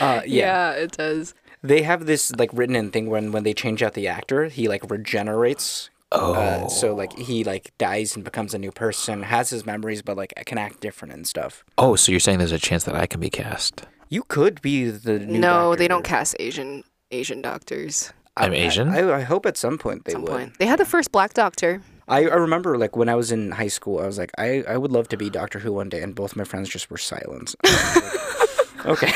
Uh, 0.01 0.21
yeah. 0.27 0.71
it 0.73 0.93
does. 0.93 1.35
they 1.63 1.83
have 1.83 2.07
this 2.07 2.31
like 2.37 2.51
written 2.53 2.77
in 2.77 2.91
thing 2.91 3.09
when 3.11 3.33
when 3.33 3.43
they 3.45 3.55
change 3.55 3.83
out 3.83 3.95
the 3.95 4.09
actor, 4.09 4.47
he 4.47 4.69
like 4.69 4.89
regenerates. 4.91 5.91
Oh, 6.13 6.35
Uh, 6.35 6.69
so 6.69 6.95
like 6.95 7.13
he 7.19 7.43
like 7.45 7.73
dies 7.79 8.15
and 8.15 8.25
becomes 8.25 8.55
a 8.55 8.59
new 8.59 8.71
person, 8.71 9.23
has 9.25 9.51
his 9.51 9.67
memories, 9.67 10.01
but 10.03 10.17
like 10.17 10.33
can 10.47 10.59
act 10.59 10.81
different 10.81 11.13
and 11.15 11.27
stuff. 11.27 11.65
oh, 11.79 11.97
so 11.97 12.13
you're 12.13 12.21
saying 12.21 12.39
there's 12.39 12.53
a 12.53 12.59
chance 12.59 12.85
that 12.85 12.95
I 12.95 13.07
can 13.07 13.21
be 13.21 13.31
cast? 13.31 13.83
You 14.11 14.23
could 14.29 14.61
be 14.63 14.91
the 14.91 15.19
new. 15.19 15.39
No, 15.41 15.71
Doctor 15.71 15.77
they 15.79 15.89
don't 15.89 16.05
cast 16.05 16.37
Asian 16.39 16.85
Asian 17.11 17.41
doctors. 17.43 18.13
I'm 18.37 18.53
I- 18.53 18.57
Asian. 18.57 18.89
I, 18.91 19.19
I 19.19 19.21
hope 19.23 19.47
at 19.47 19.57
some 19.57 19.79
point 19.79 20.05
they 20.05 20.13
some 20.13 20.23
would. 20.23 20.31
point, 20.31 20.59
they 20.59 20.67
had 20.67 20.79
the 20.79 20.85
first 20.85 21.11
black 21.13 21.35
doctor. 21.35 21.81
I, 22.07 22.19
I 22.29 22.35
remember 22.35 22.77
like 22.79 22.97
when 22.97 23.09
I 23.09 23.15
was 23.15 23.33
in 23.33 23.51
high 23.53 23.69
school, 23.73 23.99
I 23.99 24.07
was 24.07 24.19
like, 24.19 24.31
I, 24.39 24.63
I 24.69 24.77
would 24.77 24.93
love 24.93 25.09
to 25.09 25.17
be 25.17 25.31
Doctor 25.31 25.59
Who 25.61 25.73
one 25.73 25.89
day, 25.89 26.03
and 26.03 26.15
both 26.15 26.37
my 26.37 26.45
friends 26.45 26.69
just 26.69 26.91
were 26.91 26.99
silent. 26.99 27.55
Like, 27.65 28.87
okay. 28.87 29.13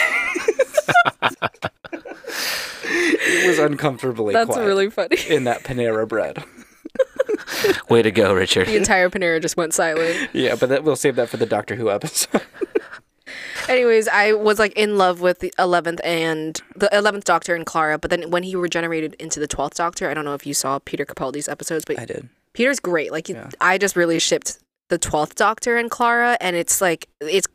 It 2.85 3.46
was 3.49 3.58
uncomfortably 3.58 4.35
That's 4.35 4.50
quiet 4.50 4.67
really 4.67 4.90
funny. 4.90 5.17
in 5.29 5.44
that 5.44 5.62
Panera 5.64 6.06
bread. 6.08 6.43
Way 7.90 8.02
to 8.02 8.11
go, 8.11 8.35
Richard. 8.35 8.69
the 8.69 8.76
entire 8.76 9.11
Panera 9.11 9.40
just 9.40 9.56
went 9.56 9.75
silent. 9.75 10.31
Yeah, 10.32 10.55
but 10.55 10.69
that, 10.69 10.85
we'll 10.85 10.96
save 10.96 11.17
that 11.17 11.29
for 11.29 11.37
the 11.37 11.46
Doctor 11.46 11.75
Who 11.75 11.90
episode. 11.90 12.43
Anyways, 13.69 14.08
I 14.08 14.32
was 14.32 14.58
like 14.58 14.73
in 14.75 14.96
love 14.96 15.20
with 15.20 15.40
the 15.40 15.52
eleventh 15.58 16.00
and 16.02 16.58
the 16.75 16.88
eleventh 16.96 17.25
Doctor 17.25 17.55
and 17.55 17.67
Clara, 17.67 17.99
but 17.99 18.11
then 18.11 18.31
when 18.31 18.43
he 18.43 18.56
regenerated 18.56 19.14
into 19.14 19.40
the 19.40 19.46
twelfth 19.46 19.76
Doctor, 19.76 20.08
I 20.08 20.14
don't 20.14 20.25
know 20.25 20.35
if 20.35 20.46
you 20.46 20.55
saw 20.55 20.79
Peter 20.79 21.05
Capaldi's 21.05 21.49
episodes, 21.49 21.85
but 21.85 21.99
I 21.99 22.06
did. 22.06 22.29
Peter's 22.55 22.81
great. 22.81 23.12
Like 23.12 23.29
I 23.61 23.76
just 23.76 23.94
really 23.94 24.19
shipped 24.19 24.58
the 24.88 24.96
twelfth 24.99 25.35
Doctor 25.35 25.76
and 25.76 25.90
Clara, 25.90 26.38
and 26.40 26.56
it's 26.56 26.81
like 26.81 27.08
it's 27.20 27.46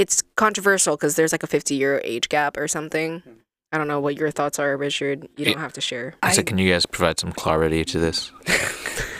it's 0.00 0.22
controversial 0.36 0.96
because 0.96 1.16
there's 1.16 1.32
like 1.32 1.42
a 1.42 1.46
fifty 1.46 1.74
year 1.74 2.00
age 2.04 2.28
gap 2.28 2.56
or 2.56 2.66
something. 2.66 3.20
Hmm. 3.20 3.30
I 3.72 3.78
don't 3.78 3.86
know 3.86 4.00
what 4.00 4.16
your 4.16 4.32
thoughts 4.32 4.58
are, 4.58 4.76
Richard. 4.76 5.28
You 5.36 5.44
don't 5.44 5.58
have 5.58 5.74
to 5.74 5.80
share. 5.80 6.14
so 6.32 6.42
can 6.42 6.58
you 6.58 6.72
guys 6.72 6.86
provide 6.86 7.20
some 7.20 7.30
clarity 7.30 7.84
to 7.84 8.00
this? 8.00 8.32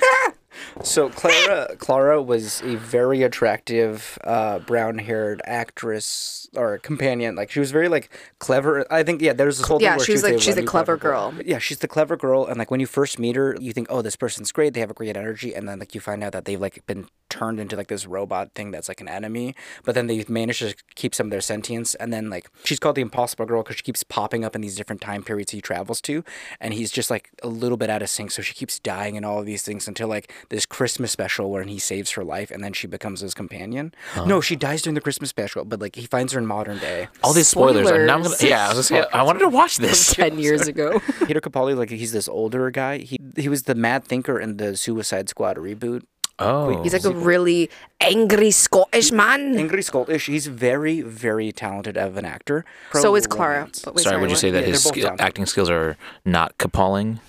So 0.82 1.08
Clara 1.10 1.76
Clara 1.78 2.22
was 2.22 2.62
a 2.62 2.76
very 2.76 3.22
attractive 3.22 4.18
uh, 4.24 4.60
brown-haired 4.60 5.42
actress 5.44 6.48
or 6.56 6.78
companion. 6.78 7.34
Like 7.34 7.50
she 7.50 7.60
was 7.60 7.70
very 7.70 7.88
like 7.88 8.10
clever. 8.38 8.86
I 8.92 9.02
think 9.02 9.20
yeah, 9.20 9.32
there's 9.32 9.58
this 9.58 9.66
whole 9.68 9.80
Yeah, 9.80 9.90
thing 9.90 9.98
where 9.98 10.06
she 10.06 10.12
like- 10.14 10.20
say, 10.20 10.38
she's 10.38 10.56
a 10.56 10.62
you, 10.62 10.66
clever 10.66 10.96
girl." 10.96 11.34
Yeah, 11.44 11.58
she's 11.58 11.78
the 11.78 11.88
clever 11.88 12.16
girl, 12.16 12.46
and 12.46 12.58
like 12.58 12.70
when 12.70 12.80
you 12.80 12.86
first 12.86 13.18
meet 13.18 13.36
her, 13.36 13.56
you 13.60 13.72
think, 13.72 13.88
oh, 13.90 14.02
this 14.02 14.16
person's 14.16 14.52
great. 14.52 14.74
They 14.74 14.80
have 14.80 14.90
a 14.90 14.94
great 14.94 15.16
energy, 15.16 15.54
and 15.54 15.68
then 15.68 15.78
like 15.78 15.94
you 15.94 16.00
find 16.00 16.22
out 16.24 16.32
that 16.32 16.44
they've 16.44 16.60
like 16.60 16.84
been 16.86 17.08
turned 17.28 17.60
into 17.60 17.76
like 17.76 17.86
this 17.88 18.06
robot 18.06 18.52
thing 18.54 18.70
that's 18.72 18.88
like 18.88 19.00
an 19.00 19.08
enemy. 19.08 19.54
But 19.84 19.94
then 19.94 20.06
they 20.06 20.24
manage 20.28 20.58
to 20.60 20.74
keep 20.94 21.14
some 21.14 21.26
of 21.28 21.30
their 21.30 21.40
sentience, 21.40 21.94
and 21.96 22.12
then 22.12 22.30
like 22.30 22.48
she's 22.64 22.78
called 22.78 22.96
the 22.96 23.02
Impossible 23.02 23.46
Girl 23.46 23.62
because 23.62 23.76
she 23.76 23.82
keeps 23.82 24.02
popping 24.02 24.44
up 24.44 24.54
in 24.56 24.62
these 24.62 24.76
different 24.76 25.00
time 25.00 25.22
periods 25.22 25.52
he 25.52 25.60
travels 25.60 26.00
to, 26.02 26.24
and 26.60 26.74
he's 26.74 26.90
just 26.90 27.10
like 27.10 27.30
a 27.42 27.48
little 27.48 27.76
bit 27.76 27.90
out 27.90 28.02
of 28.02 28.08
sync. 28.10 28.30
So 28.30 28.42
she 28.42 28.54
keeps 28.54 28.78
dying 28.78 29.16
and 29.16 29.26
all 29.26 29.38
of 29.40 29.46
these 29.46 29.62
things 29.62 29.86
until 29.86 30.08
like 30.08 30.32
this 30.48 30.59
Christmas 30.66 31.10
special 31.12 31.50
where 31.50 31.62
he 31.64 31.78
saves 31.78 32.12
her 32.12 32.24
life, 32.24 32.50
and 32.50 32.62
then 32.64 32.72
she 32.72 32.86
becomes 32.86 33.20
his 33.20 33.34
companion. 33.34 33.92
No, 34.26 34.40
she 34.40 34.56
dies 34.56 34.82
during 34.82 34.94
the 34.94 35.00
Christmas 35.00 35.30
special, 35.30 35.64
but 35.64 35.80
like 35.80 35.96
he 35.96 36.06
finds 36.06 36.32
her 36.32 36.38
in 36.38 36.46
modern 36.46 36.78
day. 36.78 37.08
All 37.22 37.32
these 37.32 37.48
spoilers. 37.48 37.90
are 37.90 38.04
now 38.06 38.18
gonna, 38.20 38.34
yeah, 38.40 38.66
I 38.70 38.74
was 38.74 38.88
just, 38.88 39.14
I 39.14 39.22
wanted 39.22 39.40
to 39.40 39.48
watch 39.48 39.78
this. 39.78 40.14
Ten 40.14 40.38
years 40.46 40.66
ago. 40.68 41.00
Peter 41.26 41.40
Capaldi, 41.40 41.76
like 41.76 41.90
he's 41.90 42.12
this 42.12 42.28
older 42.28 42.70
guy. 42.70 42.98
He 42.98 43.18
he 43.36 43.48
was 43.48 43.64
the 43.64 43.74
mad 43.74 44.04
thinker 44.04 44.38
in 44.40 44.56
the 44.58 44.76
Suicide 44.76 45.28
Squad 45.28 45.56
reboot. 45.56 46.02
Oh, 46.42 46.82
He's 46.82 46.94
like 46.94 47.04
a 47.04 47.10
really 47.10 47.68
angry 48.00 48.50
Scottish 48.50 49.12
man. 49.12 49.58
Angry 49.58 49.82
Scottish. 49.82 50.24
He's 50.24 50.46
very 50.46 51.02
very 51.02 51.52
talented 51.52 51.98
of 51.98 52.16
an 52.16 52.24
actor. 52.24 52.64
So 52.94 53.14
is 53.14 53.26
Clara. 53.26 53.68
But 53.84 53.94
wait, 53.94 54.04
sorry, 54.04 54.18
would 54.18 54.30
you 54.30 54.36
say 54.36 54.50
that 54.50 54.60
Yeah, 54.62 54.68
his 54.68 54.82
they're 54.82 54.88
both 54.90 54.94
skill, 54.94 55.04
talented. 55.04 55.26
acting 55.26 55.44
skills 55.46 55.68
are 55.68 55.98
not 56.24 56.54
appalling? 56.60 57.20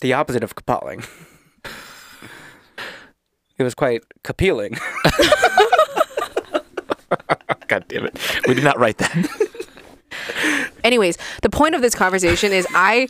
The 0.00 0.12
opposite 0.12 0.42
of 0.42 0.54
Capaling. 0.54 1.04
it 3.58 3.62
was 3.62 3.74
quite 3.74 4.02
appealing. 4.28 4.76
God 7.68 7.84
damn 7.88 8.06
it, 8.06 8.18
we 8.46 8.54
did 8.54 8.64
not 8.64 8.78
write 8.78 8.98
that. 8.98 9.50
Anyways, 10.82 11.16
the 11.42 11.50
point 11.50 11.74
of 11.74 11.82
this 11.82 11.94
conversation 11.94 12.52
is 12.52 12.66
I 12.74 13.08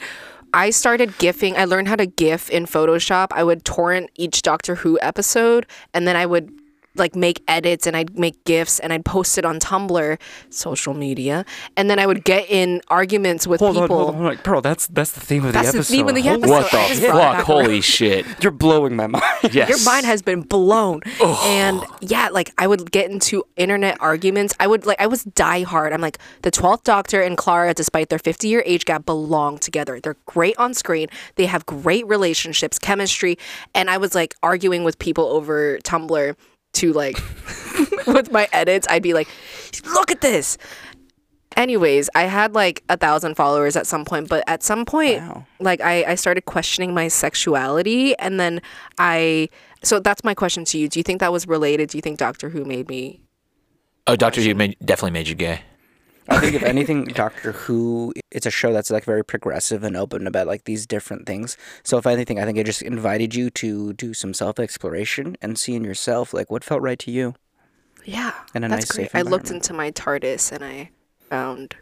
I 0.52 0.70
started 0.70 1.10
gifing. 1.18 1.56
I 1.56 1.64
learned 1.64 1.88
how 1.88 1.96
to 1.96 2.06
gif 2.06 2.48
in 2.48 2.66
Photoshop. 2.66 3.28
I 3.32 3.42
would 3.42 3.64
torrent 3.64 4.10
each 4.14 4.42
Doctor 4.42 4.76
Who 4.76 4.98
episode 5.02 5.66
and 5.92 6.06
then 6.06 6.16
I 6.16 6.26
would 6.26 6.52
like 6.96 7.16
make 7.16 7.42
edits 7.48 7.86
and 7.86 7.96
I'd 7.96 8.16
make 8.18 8.42
gifs 8.44 8.78
and 8.78 8.92
I'd 8.92 9.04
post 9.04 9.36
it 9.38 9.44
on 9.44 9.58
Tumblr, 9.58 10.18
social 10.50 10.94
media, 10.94 11.44
and 11.76 11.90
then 11.90 11.98
I 11.98 12.06
would 12.06 12.24
get 12.24 12.48
in 12.48 12.80
arguments 12.88 13.46
with 13.46 13.60
hold 13.60 13.76
on, 13.76 13.82
people. 13.84 13.96
hold 13.98 14.08
on, 14.10 14.14
hold 14.22 14.36
on. 14.36 14.42
Bro, 14.44 14.60
that's 14.60 14.86
that's 14.88 15.12
the 15.12 15.20
theme 15.20 15.44
of 15.44 15.52
That's 15.52 15.68
the 15.68 15.72
the 15.72 15.78
episode. 15.78 15.92
theme 15.94 16.08
of 16.08 16.14
the 16.14 16.22
Holy- 16.22 16.34
episode. 16.44 16.50
what 16.50 16.70
the 17.00 17.06
fuck? 17.08 17.44
Holy 17.44 17.80
shit! 17.80 18.26
You're 18.42 18.52
blowing 18.52 18.96
my 18.96 19.06
mind. 19.06 19.24
Yes, 19.52 19.68
Your 19.68 19.84
mind 19.84 20.06
has 20.06 20.22
been 20.22 20.40
blown. 20.40 21.00
And 21.22 21.80
yeah, 22.00 22.28
like 22.30 22.52
I 22.58 22.66
would 22.66 22.90
get 22.90 23.10
into 23.10 23.44
internet 23.56 23.96
arguments. 24.00 24.54
I 24.58 24.66
would 24.66 24.86
like 24.86 25.00
I 25.00 25.06
was 25.06 25.24
diehard. 25.24 25.92
I'm 25.92 26.00
like 26.00 26.18
the 26.42 26.50
twelfth 26.50 26.84
Doctor 26.84 27.20
and 27.20 27.36
Clara, 27.36 27.74
despite 27.74 28.08
their 28.08 28.18
50 28.18 28.48
year 28.48 28.62
age 28.66 28.84
gap, 28.84 29.04
belong 29.06 29.58
together. 29.58 30.00
They're 30.00 30.16
great 30.26 30.56
on 30.58 30.74
screen. 30.74 31.08
They 31.36 31.46
have 31.46 31.66
great 31.66 32.06
relationships, 32.06 32.78
chemistry. 32.78 33.36
And 33.74 33.90
I 33.90 33.96
was 33.98 34.14
like 34.14 34.34
arguing 34.42 34.82
with 34.84 34.98
people 34.98 35.24
over 35.26 35.78
Tumblr 35.84 36.34
to 36.74 36.92
like 36.92 37.16
with 38.06 38.30
my 38.30 38.48
edits. 38.52 38.86
I'd 38.90 39.02
be 39.02 39.14
like, 39.14 39.28
look 39.86 40.10
at 40.10 40.20
this. 40.20 40.58
Anyways, 41.56 42.10
I 42.16 42.24
had 42.24 42.54
like 42.54 42.82
a 42.88 42.96
thousand 42.96 43.36
followers 43.36 43.76
at 43.76 43.86
some 43.86 44.04
point, 44.04 44.28
but 44.28 44.42
at 44.48 44.62
some 44.64 44.84
point, 44.84 45.20
Wow. 45.20 45.46
like 45.60 45.80
I, 45.80 46.02
I 46.04 46.14
started 46.16 46.46
questioning 46.46 46.92
my 46.94 47.06
sexuality, 47.08 48.18
and 48.18 48.40
then 48.40 48.60
I. 48.98 49.48
So 49.84 50.00
that's 50.00 50.24
my 50.24 50.34
question 50.34 50.64
to 50.66 50.78
you. 50.78 50.88
Do 50.88 50.98
you 50.98 51.04
think 51.04 51.20
that 51.20 51.30
was 51.30 51.46
related? 51.46 51.90
Do 51.90 51.98
you 51.98 52.02
think 52.02 52.18
Doctor 52.18 52.48
Who 52.48 52.64
made 52.64 52.88
me? 52.88 53.20
Oh, 54.06 54.16
Doctor 54.16 54.40
Who 54.40 54.54
made, 54.54 54.76
definitely 54.84 55.12
made 55.12 55.28
you 55.28 55.34
gay. 55.34 55.60
I 56.28 56.40
think 56.40 56.54
if 56.54 56.62
anything, 56.62 57.04
Doctor 57.04 57.52
Who, 57.52 58.12
it's 58.30 58.46
a 58.46 58.50
show 58.50 58.72
that's 58.72 58.90
like 58.90 59.04
very 59.04 59.24
progressive 59.24 59.84
and 59.84 59.96
open 59.96 60.26
about 60.26 60.46
like 60.46 60.64
these 60.64 60.86
different 60.86 61.26
things. 61.26 61.56
So 61.82 61.98
if 61.98 62.06
anything, 62.06 62.38
I 62.38 62.44
think 62.44 62.56
it 62.58 62.64
just 62.64 62.82
invited 62.82 63.34
you 63.34 63.50
to 63.50 63.92
do 63.92 64.14
some 64.14 64.32
self 64.32 64.58
exploration 64.58 65.36
and 65.42 65.58
seeing 65.58 65.84
yourself 65.84 66.32
like 66.32 66.50
what 66.50 66.64
felt 66.64 66.80
right 66.82 66.98
to 67.00 67.10
you. 67.10 67.34
Yeah, 68.04 68.32
In 68.54 68.64
a 68.64 68.68
that's 68.68 68.82
nice, 68.82 68.92
great. 68.92 69.04
safe 69.10 69.14
I 69.14 69.22
looked 69.22 69.50
into 69.50 69.72
my 69.72 69.90
TARDIS 69.90 70.52
and 70.52 70.62
I 70.64 70.90
found 71.30 71.76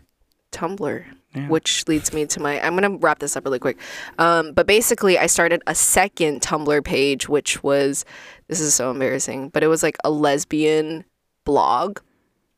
Tumblr, 0.53 1.05
Yeah. 1.35 1.49
which 1.49 1.87
leads 1.89 2.13
me 2.13 2.27
to 2.27 2.41
my. 2.41 2.61
I'm 2.61 2.75
gonna 2.75 2.97
wrap 2.99 3.19
this 3.21 3.37
up 3.37 3.45
really 3.45 3.59
quick. 3.59 3.79
Um, 4.19 4.53
but 4.53 4.67
basically, 4.67 5.19
I 5.19 5.27
started 5.27 5.63
a 5.67 5.75
second 5.75 6.41
Tumblr 6.43 6.85
page, 6.85 7.29
which 7.29 7.63
was 7.63 8.05
this 8.49 8.61
is 8.61 8.75
so 8.75 8.91
embarrassing, 8.91 9.49
but 9.49 9.63
it 9.65 9.69
was 9.69 9.83
like 9.83 9.97
a 10.05 10.11
lesbian 10.11 11.05
blog, 11.45 11.99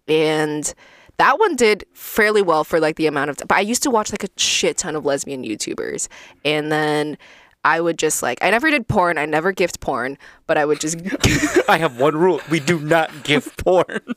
and 0.09 0.75
that 1.19 1.39
one 1.39 1.57
did 1.57 1.85
fairly 1.93 2.43
well 2.43 2.65
for 2.65 2.81
like 2.81 2.97
the 2.97 3.07
amount 3.07 3.31
of. 3.31 3.39
But 3.39 3.53
I 3.53 3.61
used 3.61 3.83
to 3.85 3.91
watch 3.91 4.13
like 4.13 4.25
a 4.25 4.29
shit 4.37 4.79
ton 4.79 4.97
of 4.97 5.05
lesbian 5.05 5.43
YouTubers, 5.43 6.09
and 6.45 6.71
then. 6.71 7.19
I 7.67 7.81
would 7.81 7.99
just 7.99 8.23
like 8.23 8.45
I 8.45 8.51
never 8.51 8.71
did 8.71 8.89
porn. 8.89 9.17
I 9.17 9.25
never 9.25 9.51
gift 9.51 9.81
porn, 9.81 10.19
but 10.47 10.59
I 10.59 10.67
would 10.67 10.81
just 10.81 10.99
I 11.67 11.79
have 11.79 11.99
one 11.99 12.15
rule: 12.15 12.43
we 12.51 12.61
do 12.61 12.79
not 12.79 13.11
give 13.25 13.57
porn. 13.57 14.01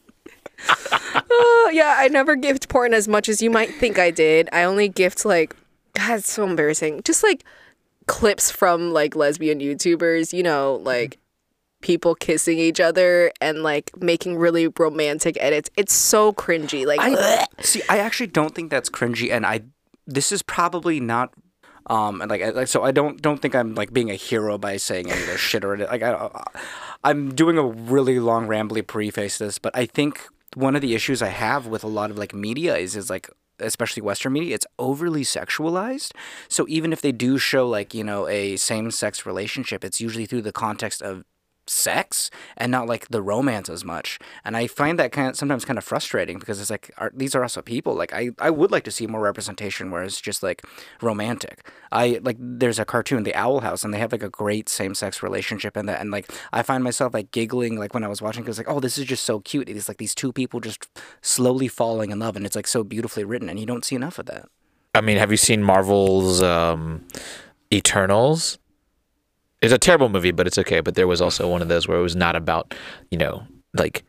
Uh, 0.69 1.69
yeah, 1.71 1.95
I 1.97 2.07
never 2.07 2.35
gift 2.35 2.67
porn 2.67 2.93
as 2.93 3.07
much 3.07 3.29
as 3.29 3.41
you 3.41 3.49
might 3.49 3.73
think 3.75 3.99
I 3.99 4.09
did. 4.09 4.49
I 4.51 4.63
only 4.63 4.89
gift 4.89 5.23
like, 5.23 5.55
God, 5.93 6.19
it's 6.19 6.31
so 6.31 6.45
embarrassing. 6.45 7.01
Just 7.03 7.23
like 7.23 7.43
clips 8.07 8.49
from 8.49 8.91
like 8.91 9.15
lesbian 9.15 9.59
YouTubers, 9.59 10.33
you 10.33 10.43
know, 10.43 10.81
like 10.83 11.19
people 11.81 12.15
kissing 12.15 12.57
each 12.59 12.79
other 12.79 13.31
and 13.41 13.63
like 13.63 13.91
making 13.97 14.37
really 14.37 14.67
romantic 14.67 15.37
edits. 15.39 15.69
It's 15.77 15.93
so 15.93 16.33
cringy. 16.33 16.85
Like, 16.85 16.99
I 17.01 17.45
see. 17.61 17.81
I 17.89 17.99
actually 17.99 18.27
don't 18.27 18.53
think 18.55 18.69
that's 18.71 18.89
cringy, 18.89 19.31
and 19.31 19.45
I. 19.45 19.61
This 20.05 20.31
is 20.31 20.41
probably 20.41 20.99
not. 20.99 21.33
Um, 21.89 22.21
and 22.21 22.29
like, 22.29 22.41
I- 22.41 22.49
like, 22.49 22.67
so 22.67 22.83
I 22.83 22.91
don't 22.91 23.21
don't 23.21 23.41
think 23.41 23.55
I'm 23.55 23.75
like 23.75 23.93
being 23.93 24.09
a 24.11 24.15
hero 24.15 24.57
by 24.57 24.77
saying 24.77 25.09
any 25.09 25.21
of 25.21 25.27
this 25.27 25.39
shit 25.39 25.63
or 25.63 25.77
like 25.77 26.03
I, 26.03 26.29
I'm 27.03 27.33
doing 27.33 27.57
a 27.57 27.63
really 27.63 28.19
long 28.19 28.47
rambly 28.47 28.85
preface 28.85 29.37
to 29.37 29.45
this, 29.45 29.57
but 29.59 29.75
I 29.75 29.85
think 29.85 30.27
one 30.55 30.75
of 30.75 30.81
the 30.81 30.95
issues 30.95 31.21
I 31.21 31.27
have 31.29 31.67
with 31.67 31.83
a 31.83 31.87
lot 31.87 32.09
of 32.09 32.17
like 32.17 32.33
media 32.33 32.75
is 32.77 32.95
is 32.95 33.09
like 33.09 33.29
especially 33.59 34.01
Western 34.01 34.33
media, 34.33 34.53
it's 34.53 34.67
overly 34.77 35.23
sexualized. 35.23 36.11
So 36.47 36.65
even 36.67 36.93
if 36.93 37.01
they 37.01 37.11
do 37.11 37.37
show 37.37 37.67
like 37.67 37.93
you 37.93 38.03
know 38.03 38.27
a 38.27 38.57
same 38.57 38.91
sex 38.91 39.25
relationship, 39.25 39.83
it's 39.85 40.01
usually 40.01 40.25
through 40.25 40.41
the 40.43 40.51
context 40.51 41.01
of 41.01 41.23
sex 41.69 42.29
and 42.55 42.71
not 42.71 42.87
like 42.87 43.07
the 43.09 43.21
romance 43.21 43.69
as 43.69 43.83
much. 43.83 44.19
And 44.43 44.55
I 44.55 44.67
find 44.67 44.97
that 44.99 45.11
kind 45.11 45.29
of 45.29 45.35
sometimes 45.35 45.65
kind 45.65 45.77
of 45.77 45.83
frustrating 45.83 46.39
because 46.39 46.59
it's 46.59 46.69
like 46.69 46.91
are, 46.97 47.11
these 47.15 47.35
are 47.35 47.43
also 47.43 47.61
people. 47.61 47.93
Like 47.93 48.13
I, 48.13 48.31
I 48.39 48.49
would 48.49 48.71
like 48.71 48.83
to 48.85 48.91
see 48.91 49.07
more 49.07 49.21
representation 49.21 49.91
where 49.91 50.03
it's 50.03 50.21
just 50.21 50.43
like 50.43 50.63
romantic. 51.01 51.69
I 51.91 52.19
like 52.23 52.37
there's 52.39 52.79
a 52.79 52.85
cartoon, 52.85 53.23
The 53.23 53.35
Owl 53.35 53.61
House, 53.61 53.83
and 53.83 53.93
they 53.93 53.99
have 53.99 54.11
like 54.11 54.23
a 54.23 54.29
great 54.29 54.69
same 54.69 54.95
sex 54.95 55.23
relationship 55.23 55.77
in 55.77 55.85
that. 55.87 56.01
And 56.01 56.11
like 56.11 56.31
I 56.53 56.63
find 56.63 56.83
myself 56.83 57.13
like 57.13 57.31
giggling 57.31 57.77
like 57.77 57.93
when 57.93 58.03
I 58.03 58.07
was 58.07 58.21
watching 58.21 58.43
because 58.43 58.57
like 58.57 58.69
oh 58.69 58.79
this 58.79 58.97
is 58.97 59.05
just 59.05 59.23
so 59.23 59.39
cute. 59.39 59.69
It's 59.69 59.87
like 59.87 59.97
these 59.97 60.15
two 60.15 60.31
people 60.31 60.59
just 60.59 60.87
slowly 61.21 61.67
falling 61.67 62.11
in 62.11 62.19
love, 62.19 62.35
and 62.35 62.45
it's 62.45 62.55
like 62.55 62.67
so 62.67 62.83
beautifully 62.83 63.23
written, 63.23 63.49
and 63.49 63.59
you 63.59 63.65
don't 63.65 63.85
see 63.85 63.95
enough 63.95 64.19
of 64.19 64.25
that. 64.27 64.49
I 64.93 65.01
mean, 65.01 65.17
have 65.17 65.31
you 65.31 65.37
seen 65.37 65.61
Marvel's 65.61 66.41
um, 66.41 67.05
Eternals? 67.71 68.57
It's 69.61 69.73
a 69.73 69.77
terrible 69.77 70.09
movie, 70.09 70.31
but 70.31 70.47
it's 70.47 70.57
okay. 70.57 70.81
But 70.81 70.95
there 70.95 71.07
was 71.07 71.21
also 71.21 71.49
one 71.49 71.61
of 71.61 71.67
those 71.67 71.87
where 71.87 71.97
it 71.97 72.03
was 72.03 72.15
not 72.15 72.35
about, 72.35 72.73
you 73.09 73.17
know, 73.17 73.43
like 73.73 74.03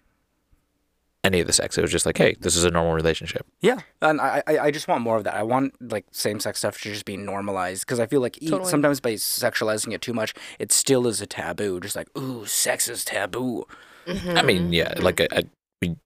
any 1.25 1.41
of 1.41 1.47
the 1.47 1.53
sex. 1.53 1.77
It 1.77 1.83
was 1.83 1.91
just 1.91 2.07
like, 2.07 2.19
hey, 2.19 2.37
this 2.41 2.57
is 2.57 2.65
a 2.65 2.71
normal 2.71 2.95
relationship. 2.95 3.47
Yeah, 3.61 3.81
and 4.01 4.21
I, 4.21 4.43
I 4.47 4.59
I 4.59 4.71
just 4.71 4.89
want 4.89 5.03
more 5.03 5.17
of 5.17 5.25
that. 5.25 5.35
I 5.35 5.43
want 5.43 5.75
like 5.81 6.07
same 6.11 6.41
sex 6.41 6.59
stuff 6.59 6.81
to 6.83 6.91
just 6.91 7.05
be 7.05 7.17
normalized 7.17 7.87
because 7.87 8.01
I 8.01 8.07
feel 8.07 8.21
like 8.21 8.41
e- 8.43 8.49
sometimes 8.65 9.01
by 9.01 9.15
sexualizing 9.15 9.93
it 9.93 10.01
too 10.01 10.15
much, 10.15 10.35
it 10.59 10.73
still 10.73 11.07
is 11.07 11.21
a 11.21 11.27
taboo. 11.27 11.81
Just 11.81 11.97
like 11.97 12.09
ooh, 12.17 12.47
sex 12.47 12.89
is 12.89 13.05
taboo. 13.05 13.67
I 14.07 14.13
mm-hmm. 14.13 14.47
mean, 14.47 14.73
yeah, 14.73 14.95
like 14.99 15.21
a, 15.21 15.45
a, 15.83 15.97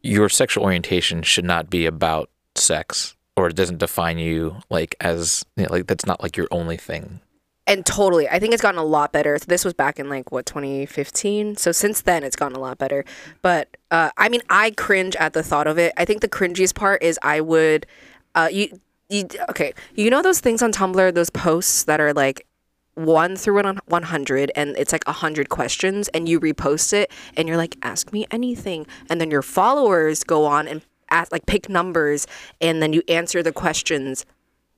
your 0.00 0.28
sexual 0.28 0.64
orientation 0.64 1.22
should 1.22 1.44
not 1.44 1.70
be 1.70 1.86
about 1.86 2.30
sex, 2.54 3.16
or 3.36 3.48
it 3.48 3.56
doesn't 3.56 3.78
define 3.78 4.18
you 4.18 4.56
like 4.70 4.94
as 5.00 5.44
you 5.56 5.64
know, 5.64 5.72
like 5.72 5.86
that's 5.86 6.06
not 6.06 6.22
like 6.22 6.36
your 6.36 6.48
only 6.50 6.76
thing. 6.76 7.20
And 7.66 7.86
totally, 7.86 8.28
I 8.28 8.38
think 8.38 8.52
it's 8.52 8.62
gotten 8.62 8.80
a 8.80 8.84
lot 8.84 9.12
better. 9.12 9.38
This 9.38 9.64
was 9.64 9.72
back 9.72 10.00
in 10.00 10.08
like 10.08 10.32
what 10.32 10.46
2015. 10.46 11.56
So 11.56 11.70
since 11.70 12.02
then, 12.02 12.24
it's 12.24 12.34
gotten 12.34 12.56
a 12.56 12.60
lot 12.60 12.78
better. 12.78 13.04
But 13.40 13.76
uh, 13.90 14.10
I 14.16 14.28
mean, 14.28 14.40
I 14.50 14.72
cringe 14.72 15.14
at 15.16 15.32
the 15.32 15.42
thought 15.42 15.66
of 15.66 15.78
it. 15.78 15.92
I 15.96 16.04
think 16.04 16.22
the 16.22 16.28
cringiest 16.28 16.74
part 16.74 17.02
is 17.02 17.18
I 17.22 17.40
would, 17.40 17.86
uh, 18.34 18.48
you, 18.50 18.80
you, 19.08 19.28
okay, 19.50 19.74
you 19.94 20.10
know 20.10 20.22
those 20.22 20.40
things 20.40 20.60
on 20.60 20.72
Tumblr, 20.72 21.14
those 21.14 21.30
posts 21.30 21.84
that 21.84 22.00
are 22.00 22.12
like 22.12 22.46
one 22.94 23.36
through 23.36 23.62
one 23.62 23.78
one 23.86 24.02
hundred, 24.02 24.50
and 24.56 24.76
it's 24.76 24.92
like 24.92 25.04
a 25.06 25.12
hundred 25.12 25.48
questions, 25.48 26.08
and 26.08 26.28
you 26.28 26.40
repost 26.40 26.92
it, 26.92 27.10
and 27.36 27.48
you're 27.48 27.56
like, 27.56 27.76
ask 27.82 28.12
me 28.12 28.26
anything, 28.30 28.86
and 29.08 29.20
then 29.20 29.30
your 29.30 29.42
followers 29.42 30.24
go 30.24 30.44
on 30.44 30.68
and 30.68 30.82
ask, 31.10 31.30
like 31.32 31.46
pick 31.46 31.68
numbers, 31.68 32.26
and 32.60 32.82
then 32.82 32.92
you 32.92 33.02
answer 33.08 33.42
the 33.42 33.52
questions 33.52 34.26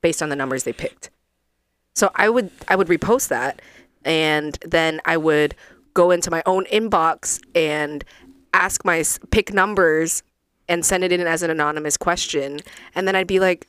based 0.01 0.21
on 0.21 0.29
the 0.29 0.35
numbers 0.35 0.63
they 0.63 0.73
picked. 0.73 1.09
So 1.95 2.11
I 2.15 2.29
would 2.29 2.51
I 2.67 2.75
would 2.75 2.87
repost 2.87 3.29
that 3.29 3.61
and 4.03 4.57
then 4.65 5.01
I 5.05 5.17
would 5.17 5.55
go 5.93 6.11
into 6.11 6.29
my 6.29 6.43
own 6.45 6.65
inbox 6.65 7.39
and 7.55 8.03
ask 8.53 8.83
my 8.85 9.03
pick 9.31 9.53
numbers 9.53 10.23
and 10.67 10.85
send 10.85 11.03
it 11.03 11.11
in 11.11 11.21
as 11.21 11.41
an 11.43 11.49
anonymous 11.49 11.95
question 11.97 12.59
and 12.95 13.07
then 13.07 13.15
I'd 13.15 13.27
be 13.27 13.39
like, 13.39 13.67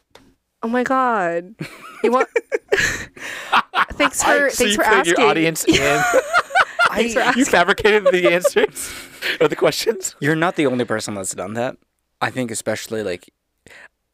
"Oh 0.62 0.68
my 0.68 0.82
god. 0.82 1.54
You 2.02 2.12
want 2.12 2.28
Thanks 3.92 4.22
for 4.22 4.50
thanks 4.50 4.74
for 4.76 4.84
asking. 4.84 5.14
your 5.16 5.26
audience 5.26 5.64
in. 5.68 6.02
Thanks 6.90 7.14
for 7.14 7.32
you 7.38 7.44
fabricated 7.44 8.04
the 8.04 8.32
answers 8.32 8.92
or 9.40 9.48
the 9.48 9.56
questions. 9.56 10.14
You're 10.20 10.36
not 10.36 10.56
the 10.56 10.66
only 10.66 10.84
person 10.84 11.14
that's 11.14 11.34
done 11.34 11.54
that. 11.54 11.76
I 12.20 12.30
think 12.30 12.50
especially 12.50 13.02
like 13.02 13.32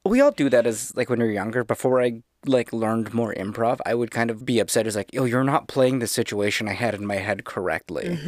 we 0.04 0.20
all 0.20 0.32
do 0.32 0.48
that 0.50 0.66
as 0.66 0.94
like 0.96 1.08
when 1.10 1.20
you're 1.20 1.30
younger. 1.30 1.64
Before 1.64 2.02
I 2.02 2.22
like 2.44 2.72
learned 2.72 3.14
more 3.14 3.32
improv, 3.34 3.78
I 3.86 3.94
would 3.94 4.10
kind 4.10 4.30
of 4.30 4.44
be 4.44 4.58
upset 4.58 4.86
as 4.86 4.96
like, 4.96 5.10
oh, 5.16 5.24
you're 5.24 5.44
not 5.44 5.68
playing 5.68 6.00
the 6.00 6.08
situation 6.08 6.68
I 6.68 6.72
had 6.72 6.94
in 6.94 7.06
my 7.06 7.16
head 7.16 7.44
correctly. 7.44 8.18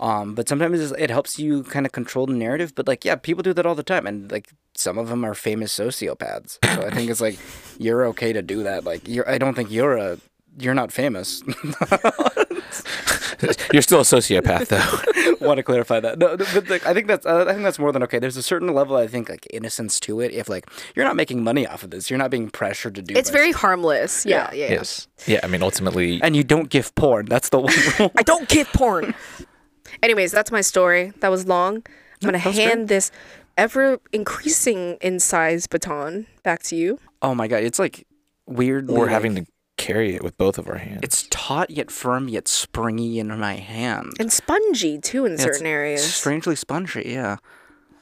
Um, 0.00 0.34
but 0.34 0.48
sometimes 0.48 0.92
it 0.92 1.10
helps 1.10 1.38
you 1.38 1.64
kind 1.64 1.84
of 1.84 1.92
control 1.92 2.26
the 2.26 2.34
narrative. 2.34 2.74
But 2.74 2.86
like, 2.86 3.04
yeah, 3.04 3.16
people 3.16 3.42
do 3.42 3.52
that 3.54 3.66
all 3.66 3.74
the 3.74 3.82
time, 3.82 4.06
and 4.06 4.30
like 4.30 4.50
some 4.74 4.96
of 4.96 5.08
them 5.08 5.24
are 5.24 5.34
famous 5.34 5.76
sociopaths. 5.76 6.58
So 6.64 6.86
I 6.86 6.90
think 6.90 7.10
it's 7.10 7.20
like 7.20 7.38
you're 7.78 8.06
okay 8.06 8.32
to 8.32 8.42
do 8.42 8.62
that. 8.62 8.84
Like, 8.84 9.08
you're. 9.08 9.28
I 9.28 9.38
don't 9.38 9.54
think 9.54 9.70
you're 9.70 9.96
a. 9.96 10.18
You're 10.56 10.74
not 10.74 10.92
famous. 10.92 11.42
You're 13.72 13.82
still 13.82 14.00
a 14.00 14.02
sociopath, 14.02 14.68
though. 14.68 15.46
want 15.46 15.58
to 15.58 15.62
clarify 15.62 16.00
that. 16.00 16.18
No, 16.18 16.36
but 16.36 16.68
like, 16.68 16.86
I 16.86 16.94
think 16.94 17.06
that's 17.06 17.26
uh, 17.26 17.44
I 17.46 17.52
think 17.52 17.62
that's 17.62 17.78
more 17.78 17.92
than 17.92 18.02
okay. 18.04 18.18
There's 18.18 18.36
a 18.36 18.42
certain 18.42 18.74
level 18.74 18.96
I 18.96 19.06
think 19.06 19.28
like 19.28 19.46
innocence 19.50 20.00
to 20.00 20.20
it. 20.20 20.32
If 20.32 20.48
like 20.48 20.68
you're 20.94 21.04
not 21.04 21.16
making 21.16 21.44
money 21.44 21.66
off 21.66 21.82
of 21.82 21.90
this, 21.90 22.10
you're 22.10 22.18
not 22.18 22.30
being 22.30 22.50
pressured 22.50 22.94
to 22.96 23.02
do. 23.02 23.14
It. 23.14 23.18
It's 23.18 23.30
by 23.30 23.38
very 23.38 23.52
harmless. 23.52 24.26
Yeah, 24.26 24.50
yeah. 24.52 24.66
yeah. 24.66 24.70
yes. 24.72 25.08
Yeah. 25.26 25.40
I 25.42 25.46
mean, 25.46 25.62
ultimately, 25.62 26.20
and 26.22 26.34
you 26.34 26.44
don't 26.44 26.68
give 26.68 26.94
porn. 26.94 27.26
That's 27.26 27.48
the 27.50 27.60
one. 27.60 28.10
I 28.16 28.22
don't 28.22 28.48
give 28.48 28.68
porn. 28.72 29.14
Anyways, 30.02 30.32
that's 30.32 30.50
my 30.50 30.60
story. 30.60 31.12
That 31.20 31.30
was 31.30 31.46
long. 31.46 31.76
I'm 31.76 32.26
gonna 32.26 32.38
that 32.38 32.46
was 32.46 32.56
hand 32.56 32.88
this 32.88 33.10
ever 33.56 34.00
increasing 34.12 34.96
in 35.00 35.20
size 35.20 35.66
baton 35.66 36.26
back 36.42 36.62
to 36.64 36.76
you. 36.76 36.98
oh 37.22 37.34
my 37.34 37.46
god, 37.46 37.62
it's 37.62 37.78
like 37.78 38.06
weird. 38.46 38.88
we're 38.88 39.08
having 39.08 39.34
to 39.36 39.46
carry 39.88 40.14
it 40.14 40.22
with 40.22 40.36
both 40.36 40.58
of 40.58 40.68
our 40.68 40.78
hands. 40.78 41.00
It's 41.02 41.26
taut 41.30 41.70
yet 41.70 41.90
firm 41.90 42.28
yet 42.28 42.46
springy 42.46 43.18
in 43.18 43.28
my 43.38 43.54
hand. 43.54 44.12
And 44.20 44.32
spongy 44.32 44.98
too 44.98 45.24
in 45.24 45.32
It's 45.34 45.42
certain 45.42 45.66
areas. 45.66 46.14
Strangely 46.14 46.56
spongy. 46.56 47.04
Yeah, 47.06 47.36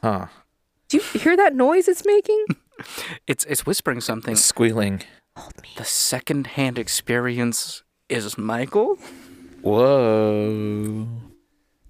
huh. 0.03 0.27
Do 0.89 0.97
you 0.99 1.03
hear 1.21 1.37
that 1.37 1.55
noise 1.55 1.89
it's 1.89 2.05
making? 2.05 2.45
it's 3.27 3.45
it's 3.45 3.65
whispering 3.65 4.01
something. 4.01 4.33
It's 4.33 4.45
Squealing. 4.45 5.03
The 5.77 5.85
second-hand 5.85 6.79
experience 6.79 7.83
is 8.09 8.39
Michael. 8.39 8.97
Whoa. 9.61 11.07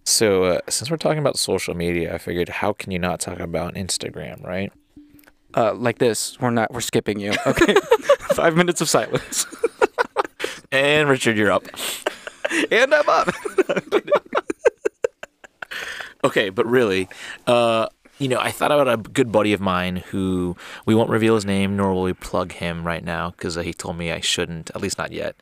So, 0.04 0.44
uh, 0.44 0.60
since 0.68 0.90
we're 0.90 0.96
talking 0.96 1.20
about 1.20 1.38
social 1.38 1.74
media, 1.74 2.12
I 2.12 2.18
figured 2.18 2.48
how 2.48 2.72
can 2.72 2.90
you 2.90 2.98
not 2.98 3.20
talk 3.20 3.38
about 3.38 3.74
Instagram, 3.74 4.42
right? 4.44 4.72
Uh, 5.56 5.74
like 5.74 5.98
this. 5.98 6.40
We're 6.40 6.50
not. 6.50 6.72
We're 6.72 6.80
skipping 6.80 7.20
you. 7.20 7.34
Okay. 7.46 7.74
Five 8.34 8.56
minutes 8.56 8.80
of 8.80 8.88
silence. 8.88 9.46
And 10.72 11.08
Richard, 11.08 11.36
you're 11.36 11.52
up. 11.52 11.64
and 12.70 12.94
I'm 12.94 13.08
up. 13.08 13.28
Okay, 16.24 16.50
but 16.50 16.66
really, 16.66 17.08
uh, 17.46 17.86
you 18.18 18.26
know, 18.26 18.40
I 18.40 18.50
thought 18.50 18.72
about 18.72 18.88
a 18.88 18.96
good 18.96 19.30
buddy 19.30 19.52
of 19.52 19.60
mine 19.60 19.96
who 19.96 20.56
we 20.84 20.94
won't 20.94 21.08
reveal 21.08 21.36
his 21.36 21.44
name, 21.44 21.76
nor 21.76 21.92
will 21.94 22.02
we 22.02 22.14
plug 22.14 22.52
him 22.52 22.84
right 22.84 23.04
now 23.04 23.30
because 23.30 23.56
uh, 23.56 23.62
he 23.62 23.72
told 23.72 23.96
me 23.96 24.10
I 24.10 24.20
shouldn't, 24.20 24.70
at 24.74 24.80
least 24.80 24.98
not 24.98 25.12
yet. 25.12 25.36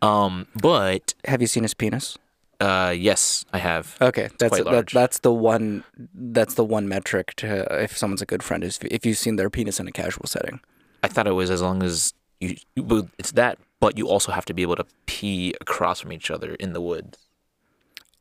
Um, 0.00 0.46
but 0.54 1.14
Have 1.24 1.40
you 1.40 1.48
seen 1.48 1.64
his 1.64 1.74
penis? 1.74 2.18
Uh, 2.60 2.94
yes, 2.96 3.44
I 3.52 3.58
have. 3.58 3.96
Okay, 4.00 4.28
that's 4.38 4.50
quite 4.50 4.64
that, 4.64 4.72
large. 4.72 4.92
that's 4.92 5.20
the 5.20 5.32
one 5.32 5.84
that's 6.14 6.54
the 6.54 6.64
one 6.64 6.88
metric 6.88 7.34
to 7.36 7.82
if 7.82 7.96
someone's 7.96 8.22
a 8.22 8.26
good 8.26 8.42
friend 8.42 8.64
is 8.64 8.78
if 8.90 9.06
you've 9.06 9.18
seen 9.18 9.36
their 9.36 9.48
penis 9.50 9.78
in 9.80 9.88
a 9.88 9.92
casual 9.92 10.26
setting. 10.26 10.60
I 11.02 11.08
thought 11.08 11.26
it 11.26 11.32
was 11.32 11.50
as 11.50 11.62
long 11.62 11.82
as 11.82 12.14
you. 12.40 12.56
you- 12.76 13.08
It's 13.18 13.32
that, 13.32 13.58
but 13.80 13.96
you 13.98 14.08
also 14.08 14.32
have 14.32 14.44
to 14.46 14.54
be 14.54 14.62
able 14.62 14.76
to 14.76 14.86
pee 15.06 15.54
across 15.60 16.00
from 16.00 16.12
each 16.12 16.30
other 16.30 16.54
in 16.54 16.72
the 16.72 16.80
woods. 16.80 17.18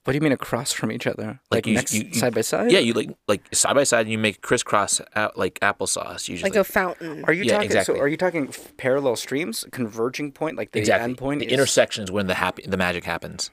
What 0.03 0.13
do 0.13 0.17
you 0.17 0.21
mean 0.21 0.31
across 0.31 0.71
from 0.71 0.89
each 0.91 1.05
other? 1.05 1.41
Like 1.51 1.65
Like, 1.65 1.67
you- 1.67 1.73
next 1.73 1.93
you- 1.93 2.03
you- 2.05 2.13
side 2.13 2.33
by 2.33 2.39
side? 2.41 2.71
Yeah, 2.71 2.79
you 2.79 2.93
like 2.93 3.09
like 3.27 3.41
side 3.53 3.73
by 3.75 3.83
side, 3.83 4.01
and 4.05 4.11
you 4.11 4.17
make 4.17 4.41
crisscross 4.41 5.01
out 5.15 5.37
like 5.37 5.59
applesauce 5.59 6.29
usually. 6.29 6.49
Like 6.49 6.57
a 6.57 6.63
fountain. 6.63 7.25
Are 7.25 7.33
you 7.33 7.43
Yeah, 7.43 7.53
talking? 7.55 7.65
exactly. 7.65 7.95
So 7.95 8.01
are 8.01 8.07
you 8.07 8.15
talking 8.15 8.53
parallel 8.77 9.17
streams, 9.17 9.65
converging 9.71 10.31
point, 10.31 10.55
like 10.57 10.71
the 10.71 10.79
exactly. 10.79 11.03
end 11.09 11.17
point? 11.17 11.39
the 11.41 11.47
is- 11.47 11.51
intersection 11.51 12.05
is 12.05 12.11
when 12.11 12.27
the 12.27 12.35
happy 12.35 12.63
the 12.65 12.77
magic 12.77 13.03
happens. 13.03 13.51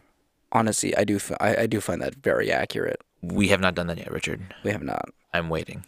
Honestly, 0.52 0.96
I 0.96 1.02
do. 1.02 1.16
f- 1.16 1.32
I, 1.40 1.56
I 1.62 1.66
do 1.66 1.80
find 1.80 2.00
that 2.00 2.14
very 2.14 2.52
accurate. 2.52 3.00
We 3.20 3.48
have 3.48 3.60
not 3.60 3.74
done 3.74 3.88
that 3.88 3.98
yet, 3.98 4.12
Richard. 4.12 4.54
We 4.62 4.70
have 4.70 4.82
not. 4.84 5.08
I'm 5.32 5.48
waiting. 5.48 5.84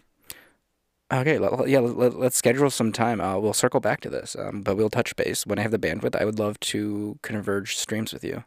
Okay, 1.13 1.39
let, 1.39 1.59
let- 1.59 1.69
yeah, 1.69 1.79
let, 1.81 2.15
us 2.15 2.35
schedule 2.35 2.69
some 2.71 2.91
time. 2.93 3.21
Uh, 3.21 3.39
we'll 3.39 3.53
circle 3.53 3.81
back 3.81 4.01
to 4.01 4.11
this, 4.11 4.35
um, 4.39 4.63
but 4.63 4.77
we'll 4.77 4.91
touch 4.91 5.15
base 5.17 5.47
when 5.47 5.59
I 5.59 5.63
have 5.63 5.71
the 5.71 5.79
bandwidth. 5.79 6.21
I 6.21 6.25
would 6.25 6.39
love 6.39 6.59
to 6.61 7.19
converge 7.23 7.77
streams 7.77 8.13
with 8.13 8.25
you. 8.25 8.45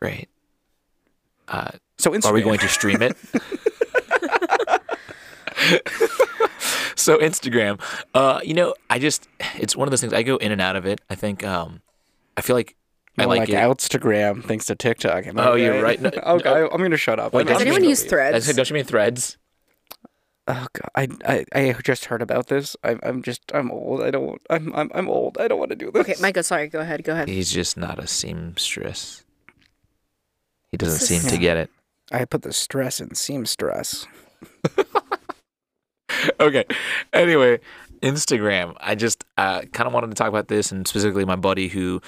Great. 0.00 0.28
Uh, 1.48 1.72
So 1.98 2.12
Instagram. 2.12 2.24
Are 2.24 2.32
we 2.32 2.42
going 2.42 2.58
to 2.60 2.68
stream 2.68 3.02
it? 3.02 3.16
so 6.96 7.18
Instagram, 7.18 7.80
uh, 8.14 8.40
you 8.42 8.54
know, 8.54 8.74
I 8.90 8.98
just 8.98 9.28
it's 9.56 9.76
one 9.76 9.86
of 9.86 9.90
those 9.90 10.00
things. 10.00 10.12
I 10.12 10.22
go 10.22 10.36
in 10.36 10.52
and 10.52 10.60
out 10.60 10.76
of 10.76 10.86
it. 10.86 11.00
I 11.10 11.14
think 11.14 11.44
um, 11.44 11.82
I 12.36 12.40
feel 12.40 12.56
like 12.56 12.76
I 13.18 13.26
More 13.26 13.36
like. 13.36 13.48
Instagram 13.48 14.44
thanks 14.44 14.66
to 14.66 14.74
TikTok. 14.74 15.26
Am 15.26 15.38
I 15.38 15.48
Oh, 15.48 15.54
you're 15.54 15.82
right. 15.82 16.00
No, 16.00 16.08
okay, 16.26 16.48
no. 16.48 16.68
I, 16.68 16.74
am 16.74 16.80
gonna 16.80 16.96
shut 16.96 17.20
up. 17.20 17.32
Wait, 17.32 17.46
does 17.46 17.54
Does 17.58 17.62
I'm 17.62 17.68
it 17.68 17.70
anyone 17.70 17.88
use 17.88 18.02
gonna. 18.04 18.22
I 18.22 18.30
said, 18.32 18.42
threads? 18.42 18.56
don't 18.56 18.70
you 18.70 18.74
mean 18.74 18.84
threads? 18.84 19.36
Oh 20.48 20.66
god, 20.72 20.90
I, 21.24 21.44
I 21.54 21.68
I 21.70 21.72
just 21.84 22.06
heard 22.06 22.20
about 22.22 22.48
this. 22.48 22.76
I'm 22.82 22.98
I'm 23.02 23.22
just 23.22 23.42
I'm 23.54 23.70
old. 23.70 24.02
I 24.02 24.10
don't. 24.10 24.40
I'm 24.50 24.74
I'm 24.74 24.90
I'm 24.94 25.08
old. 25.08 25.38
I 25.38 25.46
don't 25.48 25.58
want 25.58 25.70
to 25.70 25.76
do 25.76 25.90
this. 25.92 26.00
Okay, 26.00 26.14
Micah, 26.20 26.42
sorry, 26.42 26.66
go 26.68 26.80
ahead, 26.80 27.04
go 27.04 27.12
ahead. 27.12 27.28
He's 27.28 27.52
just 27.52 27.76
not 27.76 27.98
a 28.00 28.06
seamstress. 28.08 29.24
He 30.72 30.76
doesn't 30.78 30.98
This 31.00 31.08
seem 31.08 31.18
is- 31.26 31.32
to 31.32 31.38
get 31.38 31.56
it. 31.56 31.70
I 32.10 32.24
put 32.24 32.42
the 32.42 32.52
stress 32.52 33.00
in 33.00 33.14
seamstress. 33.14 34.06
okay. 36.40 36.64
Anyway, 37.12 37.60
Instagram. 38.02 38.76
I 38.80 38.94
just 38.94 39.24
uh, 39.38 39.62
kind 39.72 39.86
of 39.86 39.92
wanted 39.94 40.08
to 40.08 40.14
talk 40.14 40.28
about 40.28 40.48
this, 40.48 40.72
and 40.72 40.86
specifically 40.86 41.24
my 41.24 41.36
buddy 41.36 41.68
who 41.68 42.00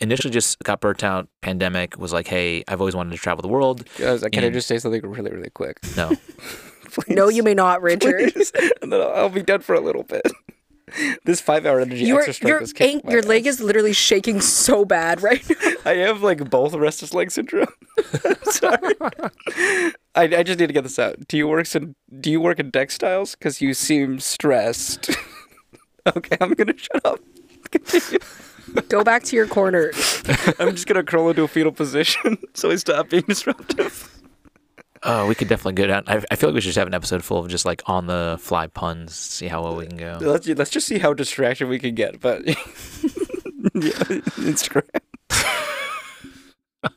initially 0.00 0.32
just 0.32 0.58
got 0.60 0.80
burnt 0.80 1.04
out. 1.04 1.28
Pandemic 1.42 1.96
was 1.98 2.12
like, 2.12 2.26
"Hey, 2.26 2.64
I've 2.68 2.80
always 2.80 2.96
wanted 2.96 3.10
to 3.10 3.18
travel 3.18 3.42
the 3.42 3.48
world." 3.48 3.84
Guys, 3.98 4.22
can 4.32 4.42
I 4.42 4.46
And- 4.46 4.54
just 4.54 4.66
say 4.66 4.78
something 4.78 5.02
really 5.02 5.30
really 5.30 5.50
quick? 5.50 5.78
No, 5.96 6.10
Please. 6.92 7.14
No, 7.16 7.28
you 7.28 7.42
may 7.42 7.54
not, 7.54 7.80
Richard. 7.82 8.32
Please. 8.34 8.52
and 8.82 8.92
then 8.92 9.00
I'll, 9.00 9.12
I'll 9.12 9.28
be 9.28 9.42
done 9.42 9.60
for 9.60 9.74
a 9.74 9.80
little 9.80 10.02
bit. 10.04 10.22
This 11.24 11.40
five 11.40 11.64
hour 11.64 11.80
energy 11.80 12.04
Your 12.04 12.18
extra 12.18 12.34
strength 12.34 12.50
your 12.50 12.60
is 12.60 12.72
kicking 12.74 13.00
your 13.10 13.22
leg 13.22 13.46
ass. 13.46 13.54
is 13.54 13.60
literally 13.62 13.94
shaking 13.94 14.42
so 14.42 14.84
bad 14.84 15.22
right 15.22 15.42
now. 15.48 15.72
I 15.86 15.94
have 15.94 16.22
like 16.22 16.50
both 16.50 16.74
restless 16.74 17.14
leg 17.14 17.30
syndrome. 17.30 17.68
Sorry. 18.42 18.94
I, 20.14 20.24
I 20.24 20.42
just 20.42 20.58
need 20.58 20.66
to 20.66 20.72
get 20.74 20.82
this 20.82 20.98
out. 20.98 21.16
Do 21.28 21.38
you 21.38 21.48
work 21.48 21.74
in 21.74 21.94
Do 22.20 22.30
you 22.30 22.42
work 22.42 22.58
in 22.60 22.70
textiles? 22.72 23.36
Because 23.36 23.62
you 23.62 23.72
seem 23.72 24.20
stressed. 24.20 25.08
okay, 26.14 26.36
I'm 26.42 26.52
gonna 26.52 26.76
shut 26.76 27.06
up. 27.06 27.20
Continue. 27.70 28.18
Go 28.90 29.02
back 29.02 29.22
to 29.24 29.36
your 29.36 29.46
corner. 29.46 29.92
I'm 30.58 30.72
just 30.72 30.86
gonna 30.86 31.04
crawl 31.04 31.30
into 31.30 31.44
a 31.44 31.48
fetal 31.48 31.72
position 31.72 32.36
so 32.52 32.70
I 32.70 32.76
stop 32.76 33.08
being 33.08 33.24
disruptive. 33.26 34.21
Oh, 35.04 35.26
we 35.26 35.34
could 35.34 35.48
definitely 35.48 35.72
go 35.74 35.86
down. 35.88 36.04
I, 36.06 36.22
I 36.30 36.36
feel 36.36 36.50
like 36.50 36.54
we 36.54 36.60
should 36.60 36.68
just 36.68 36.78
have 36.78 36.86
an 36.86 36.94
episode 36.94 37.24
full 37.24 37.38
of 37.38 37.48
just 37.48 37.64
like 37.64 37.82
on 37.86 38.06
the 38.06 38.38
fly 38.40 38.68
puns. 38.68 39.14
See 39.14 39.48
how 39.48 39.62
well 39.62 39.74
we 39.76 39.86
can 39.86 39.96
go. 39.96 40.18
Let's 40.20 40.46
let's 40.46 40.70
just 40.70 40.86
see 40.86 40.98
how 40.98 41.12
distracted 41.12 41.66
we 41.66 41.78
can 41.78 41.94
get. 41.94 42.20
But 42.20 42.46
yeah, 42.46 42.54
Instagram. 43.74 44.88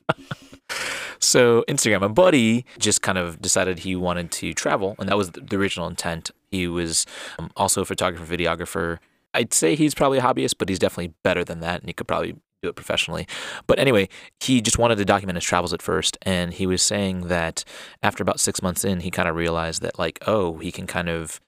So 1.19 1.65
Instagram, 1.67 2.01
my 2.01 2.07
buddy 2.07 2.65
just 2.77 3.01
kind 3.01 3.17
of 3.17 3.41
decided 3.41 3.79
he 3.79 3.95
wanted 3.95 4.31
to 4.33 4.53
travel, 4.53 4.95
and 4.99 5.09
that 5.09 5.17
was 5.17 5.31
the 5.31 5.41
the 5.41 5.57
original 5.57 5.87
intent. 5.87 6.29
He 6.51 6.67
was 6.67 7.05
um, 7.39 7.49
also 7.57 7.81
a 7.81 7.85
photographer, 7.85 8.37
videographer. 8.37 8.99
I'd 9.33 9.51
say 9.53 9.75
he's 9.75 9.95
probably 9.95 10.19
a 10.19 10.21
hobbyist, 10.21 10.55
but 10.59 10.69
he's 10.69 10.77
definitely 10.77 11.13
better 11.23 11.43
than 11.43 11.61
that, 11.61 11.79
and 11.81 11.89
he 11.89 11.93
could 11.93 12.07
probably 12.07 12.35
do 12.65 12.69
it 12.69 12.75
professionally. 12.75 13.27
But 13.67 13.79
anyway, 13.79 14.09
he 14.39 14.61
just 14.61 14.77
wanted 14.77 14.97
to 14.97 15.05
document 15.05 15.37
his 15.37 15.43
travels 15.43 15.73
at 15.73 15.81
first, 15.81 16.17
and 16.23 16.53
he 16.53 16.65
was 16.65 16.81
saying 16.81 17.27
that 17.27 17.63
after 18.03 18.21
about 18.21 18.39
six 18.39 18.61
months 18.61 18.83
in, 18.83 19.01
he 19.01 19.11
kind 19.11 19.29
of 19.29 19.35
realized 19.35 19.81
that 19.81 19.99
like, 19.99 20.19
oh, 20.27 20.57
he 20.57 20.71
can 20.71 20.87
kind 20.87 21.09
of 21.09 21.39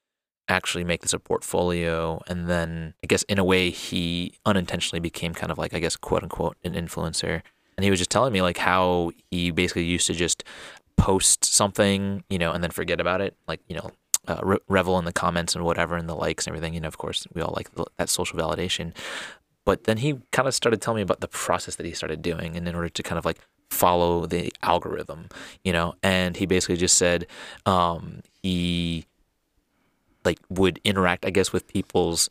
actually 0.47 0.83
make 0.83 1.01
this 1.01 1.13
a 1.13 1.19
portfolio. 1.19 2.21
And 2.27 2.47
then 2.47 2.93
i 3.03 3.07
guess 3.07 3.23
in 3.23 3.37
a 3.37 3.43
way 3.43 3.69
he 3.69 4.33
unintentionally 4.45 4.99
became 4.99 5.33
kind 5.33 5.51
of 5.51 5.57
like 5.57 5.73
i 5.73 5.79
guess 5.79 5.95
quote 5.95 6.23
unquote 6.23 6.57
an 6.63 6.73
influencer. 6.73 7.41
And 7.77 7.83
he 7.83 7.91
was 7.91 7.99
just 7.99 8.09
telling 8.09 8.33
me 8.33 8.41
like 8.41 8.57
how 8.57 9.11
he 9.29 9.51
basically 9.51 9.83
used 9.83 10.07
to 10.07 10.13
just 10.13 10.43
post 10.97 11.45
something 11.45 12.23
you 12.29 12.39
know 12.39 12.51
and 12.51 12.63
then 12.63 12.71
forget 12.71 12.99
about 12.99 13.21
it 13.21 13.35
like 13.47 13.61
you 13.67 13.75
know 13.75 13.91
uh, 14.27 14.39
re- 14.43 14.57
revel 14.67 14.97
in 14.99 15.05
the 15.05 15.13
comments 15.13 15.55
and 15.55 15.63
whatever 15.63 15.95
and 15.95 16.09
the 16.09 16.15
likes 16.15 16.47
and 16.47 16.55
everything. 16.55 16.73
You 16.73 16.81
know 16.81 16.87
of 16.87 16.97
course 16.97 17.27
we 17.33 17.41
all 17.41 17.53
like 17.55 17.69
that 17.97 18.09
social 18.09 18.37
validation 18.37 18.93
but 19.67 19.83
then 19.83 19.97
he 19.97 20.17
kind 20.31 20.47
of 20.47 20.55
started 20.55 20.81
telling 20.81 20.95
me 20.95 21.01
about 21.01 21.19
the 21.19 21.27
process 21.27 21.75
that 21.75 21.85
he 21.85 21.91
started 21.91 22.21
doing 22.21 22.55
and 22.55 22.69
in 22.69 22.73
order 22.73 22.87
to 22.87 23.03
kind 23.03 23.19
of 23.19 23.25
like 23.25 23.37
follow 23.69 24.25
the 24.25 24.49
algorithm 24.63 25.27
you 25.61 25.73
know? 25.73 25.93
And 26.01 26.37
he 26.37 26.45
basically 26.45 26.77
just 26.77 26.97
said 26.97 27.27
um, 27.65 28.21
he 28.41 29.05
like 30.23 30.39
would 30.49 30.79
interact 30.83 31.25
i 31.25 31.29
guess 31.29 31.53
with 31.53 31.67
people's 31.67 32.29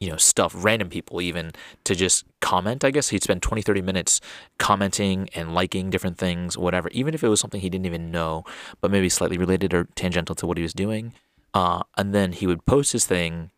you 0.00 0.10
know 0.10 0.16
stuff 0.16 0.52
random 0.56 0.88
people 0.88 1.20
even 1.20 1.52
to 1.84 1.94
just 1.94 2.24
comment 2.40 2.84
i 2.84 2.90
guess. 2.90 3.10
He'd 3.10 3.22
spend 3.22 3.42
20 3.42 3.62
30 3.62 3.80
minutes 3.80 4.20
commenting 4.58 5.28
and 5.36 5.54
liking 5.54 5.88
different 5.88 6.18
things 6.18 6.58
whatever 6.58 6.88
even 6.90 7.14
if 7.14 7.22
it 7.22 7.28
was 7.28 7.38
something 7.38 7.60
he 7.60 7.70
didn't 7.70 7.86
even 7.86 8.10
know 8.10 8.44
but 8.80 8.90
maybe 8.90 9.08
slightly 9.08 9.38
related 9.38 9.72
or 9.72 9.84
tangential 9.94 10.34
to 10.34 10.46
what 10.48 10.56
he 10.56 10.62
was 10.64 10.74
doing. 10.74 11.14
Uh, 11.54 11.82
and 11.98 12.14
then 12.14 12.32
he 12.32 12.46
would 12.46 12.64
post 12.64 12.92
his 12.92 13.04
thing 13.06 13.50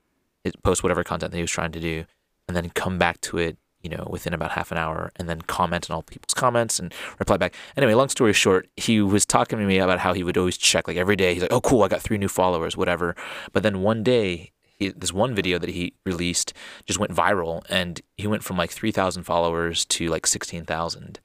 post 0.63 0.83
whatever 0.83 1.03
content 1.03 1.31
that 1.33 1.39
he 1.39 1.43
was 1.43 1.51
trying 1.51 1.73
to 1.73 1.81
do 1.81 2.05
and 2.49 2.57
then 2.57 2.71
come 2.71 2.99
back 2.99 3.21
to 3.23 3.39
it 3.39 3.57
you 3.85 3.91
know 3.91 4.07
within 4.11 4.33
about 4.33 4.53
half 4.53 4.73
an 4.73 4.79
hour 4.79 5.13
and 5.17 5.29
then 5.29 5.43
comment 5.43 5.91
on 5.91 5.95
all 5.95 6.03
people's 6.03 6.35
comments 6.35 6.79
and 6.79 6.93
reply 7.19 7.37
back. 7.37 7.55
Anyway 7.77 7.95
long 7.95 8.09
story 8.09 8.33
short 8.33 8.69
he 8.77 9.01
was 9.01 9.27
talking 9.27 9.59
to 9.59 9.65
me 9.67 9.79
about 9.79 10.01
how 10.01 10.13
he 10.13 10.25
would 10.25 10.39
always 10.39 10.57
check 10.57 10.89
like 10.89 10.97
every 10.97 11.17
day. 11.17 11.35
He's 11.35 11.43
like 11.43 11.53
oh 11.53 11.61
cool 11.61 11.83
i 11.83 11.89
got 11.89 12.03
three 12.03 12.19
new 12.19 12.29
followers 12.29 12.77
whatever. 12.77 13.15
But 13.53 13.63
then 13.63 13.83
one 13.83 14.03
day 14.03 14.53
he, 14.77 14.89
this 14.89 15.13
one 15.13 15.35
video 15.35 15.59
that 15.59 15.71
he 15.71 15.95
released 16.05 16.53
just 16.87 16.99
went 16.99 17.13
viral 17.13 17.63
and 17.69 18.01
he 18.17 18.27
went 18.27 18.43
from 18.43 18.57
like 18.57 18.71
3000 18.71 19.23
followers 19.23 19.85
to 19.85 20.09
like 20.09 20.27
16000 20.27 21.21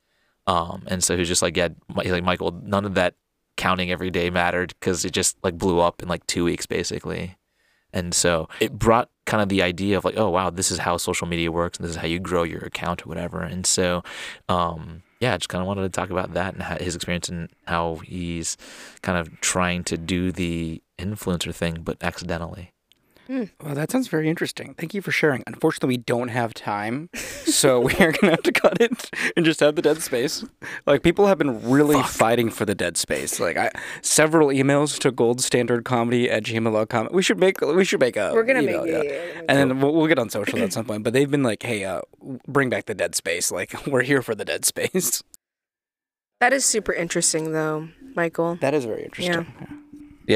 um 0.46 0.84
and 0.88 1.04
so 1.04 1.16
he 1.16 1.20
was 1.20 1.28
just 1.28 1.42
like 1.42 1.58
yeah 1.58 1.70
like 1.96 2.24
michael 2.24 2.52
none 2.64 2.86
of 2.86 2.94
that 2.94 3.16
counting 3.58 3.92
every 3.92 4.12
day 4.12 4.30
mattered 4.30 4.74
because 4.80 5.04
it 5.04 5.12
just 5.12 5.36
like 5.44 5.58
blew 5.58 5.80
up 5.80 6.02
in 6.02 6.08
like 6.08 6.26
two 6.28 6.44
weeks 6.44 6.66
basically 6.66 7.36
and 7.94 8.14
so 8.14 8.48
it 8.60 8.78
brought 8.78 9.10
kind 9.26 9.42
of 9.42 9.50
the 9.50 9.62
idea 9.62 9.98
of 9.98 10.06
like, 10.06 10.18
oh 10.18 10.30
wow, 10.30 10.50
this 10.50 10.72
is 10.72 10.80
how 10.80 10.98
social 10.98 11.28
media 11.28 11.52
works, 11.52 11.78
and 11.78 11.86
this 11.86 11.92
is 11.92 12.02
how 12.02 12.08
you 12.08 12.20
grow 12.20 12.44
your 12.44 12.62
account 12.62 13.06
or 13.06 13.10
whatever. 13.10 13.42
And 13.42 13.66
so, 13.66 14.04
um, 14.48 15.04
yeah, 15.20 15.34
I 15.34 15.38
just 15.38 15.50
kind 15.50 15.62
of 15.62 15.68
wanted 15.68 15.84
to 15.84 15.90
talk 15.90 16.10
about 16.10 16.34
that 16.34 16.54
and 16.54 16.64
his 16.82 16.96
experience 16.96 17.30
and 17.30 17.50
how 17.66 17.96
he's 17.98 18.58
kind 19.02 19.18
of 19.18 19.40
trying 19.42 19.84
to 19.86 19.98
do 19.98 20.32
the 20.32 20.82
influencer 20.98 21.54
thing, 21.54 21.82
but 21.84 21.98
accidentally. 22.02 22.72
Well, 23.30 23.76
that 23.76 23.92
sounds 23.92 24.08
very 24.08 24.28
interesting. 24.28 24.74
Thank 24.74 24.96
you 24.96 25.04
for 25.04 25.12
sharing. 25.12 25.44
Unfortunately, 25.46 25.90
we 25.90 25.98
don't 25.98 26.30
have 26.30 26.54
time, 26.56 27.10
so 27.14 27.80
we 27.80 27.94
are 28.00 28.12
gonna 28.12 28.32
have 28.32 28.42
to 28.44 28.52
cut 28.52 28.82
it 28.82 29.12
and 29.38 29.46
just 29.46 29.60
have 29.60 29.76
the 29.76 29.84
dead 29.84 30.02
space. 30.02 30.44
Like 30.88 31.04
people 31.04 31.28
have 31.28 31.38
been 31.38 31.70
really 31.70 32.02
fighting 32.04 32.50
for 32.50 32.66
the 32.66 32.74
dead 32.74 32.98
space. 32.98 33.40
Like 33.40 33.56
I, 33.56 33.72
several 34.02 34.48
emails 34.48 34.98
to 35.00 35.12
goldstandardcomedy 35.12 36.28
at 36.28 36.44
gmail.com. 36.44 37.10
We 37.12 37.22
should 37.22 37.38
make 37.40 37.62
we 37.62 37.86
should 37.86 38.00
make 38.00 38.18
a 38.18 38.32
We're 38.34 38.44
gonna 38.44 38.62
email, 38.62 38.84
make 38.84 38.94
yeah. 38.94 39.00
it. 39.02 39.46
and 39.48 39.58
then 39.58 39.80
we'll, 39.80 39.94
we'll 39.94 40.08
get 40.08 40.18
on 40.18 40.32
social 40.32 40.60
at 40.60 40.74
some 40.74 40.86
point. 40.86 41.04
But 41.04 41.14
they've 41.14 41.30
been 41.30 41.44
like, 41.44 41.62
hey, 41.62 41.86
uh, 41.86 42.02
bring 42.48 42.72
back 42.72 42.86
the 42.86 42.96
dead 42.96 43.14
space. 43.14 43.52
Like 43.52 43.76
we're 43.88 44.04
here 44.04 44.24
for 44.24 44.34
the 44.34 44.46
dead 44.46 44.66
space. 44.66 45.22
That 46.40 46.54
is 46.54 46.66
super 46.66 46.94
interesting, 46.94 47.52
though, 47.52 47.90
Michael. 48.16 48.56
That 48.62 48.74
is 48.74 48.86
very 48.86 49.04
interesting. 49.04 49.34
Yeah, 49.34 49.68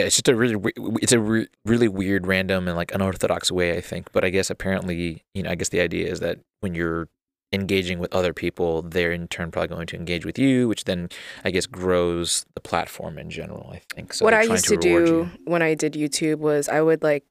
it's 0.01 0.15
just 0.15 0.27
a 0.27 0.35
really, 0.35 0.55
it's 1.01 1.11
a 1.11 1.19
re- 1.19 1.47
really 1.65 1.87
weird, 1.87 2.25
random, 2.27 2.67
and 2.67 2.75
like 2.75 2.93
unorthodox 2.93 3.51
way, 3.51 3.77
I 3.77 3.81
think. 3.81 4.11
But 4.11 4.25
I 4.25 4.29
guess 4.29 4.49
apparently, 4.49 5.23
you 5.33 5.43
know, 5.43 5.51
I 5.51 5.55
guess 5.55 5.69
the 5.69 5.79
idea 5.79 6.11
is 6.11 6.19
that 6.19 6.39
when 6.61 6.73
you're 6.75 7.07
engaging 7.53 7.99
with 7.99 8.11
other 8.13 8.33
people, 8.33 8.81
they're 8.81 9.11
in 9.11 9.27
turn 9.27 9.51
probably 9.51 9.67
going 9.67 9.87
to 9.87 9.95
engage 9.95 10.25
with 10.25 10.39
you, 10.39 10.67
which 10.67 10.85
then 10.85 11.09
I 11.45 11.51
guess 11.51 11.67
grows 11.67 12.45
the 12.55 12.61
platform 12.61 13.17
in 13.19 13.29
general. 13.29 13.69
I 13.71 13.81
think. 13.93 14.13
So 14.13 14.25
what 14.25 14.33
I 14.33 14.41
used 14.41 14.65
to, 14.65 14.77
reward 14.77 15.05
do 15.05 15.11
you. 15.11 15.29
when 15.45 15.61
I 15.61 15.75
did 15.75 15.93
YouTube 15.93 16.39
was 16.39 16.67
I 16.67 16.81
would 16.81 17.03
like 17.03 17.23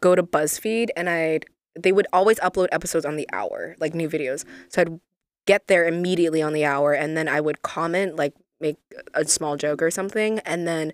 go 0.00 0.14
to 0.14 0.22
BuzzFeed 0.22 0.88
and 0.96 1.10
I'd 1.10 1.44
they 1.78 1.92
would 1.92 2.06
always 2.12 2.38
upload 2.40 2.68
episodes 2.72 3.04
on 3.04 3.16
the 3.16 3.28
hour, 3.32 3.76
like 3.80 3.94
new 3.94 4.08
videos. 4.08 4.44
So 4.68 4.82
I'd 4.82 5.00
get 5.46 5.66
there 5.66 5.86
immediately 5.86 6.40
on 6.40 6.52
the 6.52 6.64
hour 6.64 6.92
and 6.92 7.16
then 7.16 7.28
I 7.28 7.40
would 7.40 7.62
comment 7.62 8.16
like 8.16 8.34
make 8.60 8.78
a 9.12 9.24
small 9.26 9.56
joke 9.56 9.82
or 9.82 9.90
something, 9.90 10.38
and 10.40 10.66
then 10.66 10.92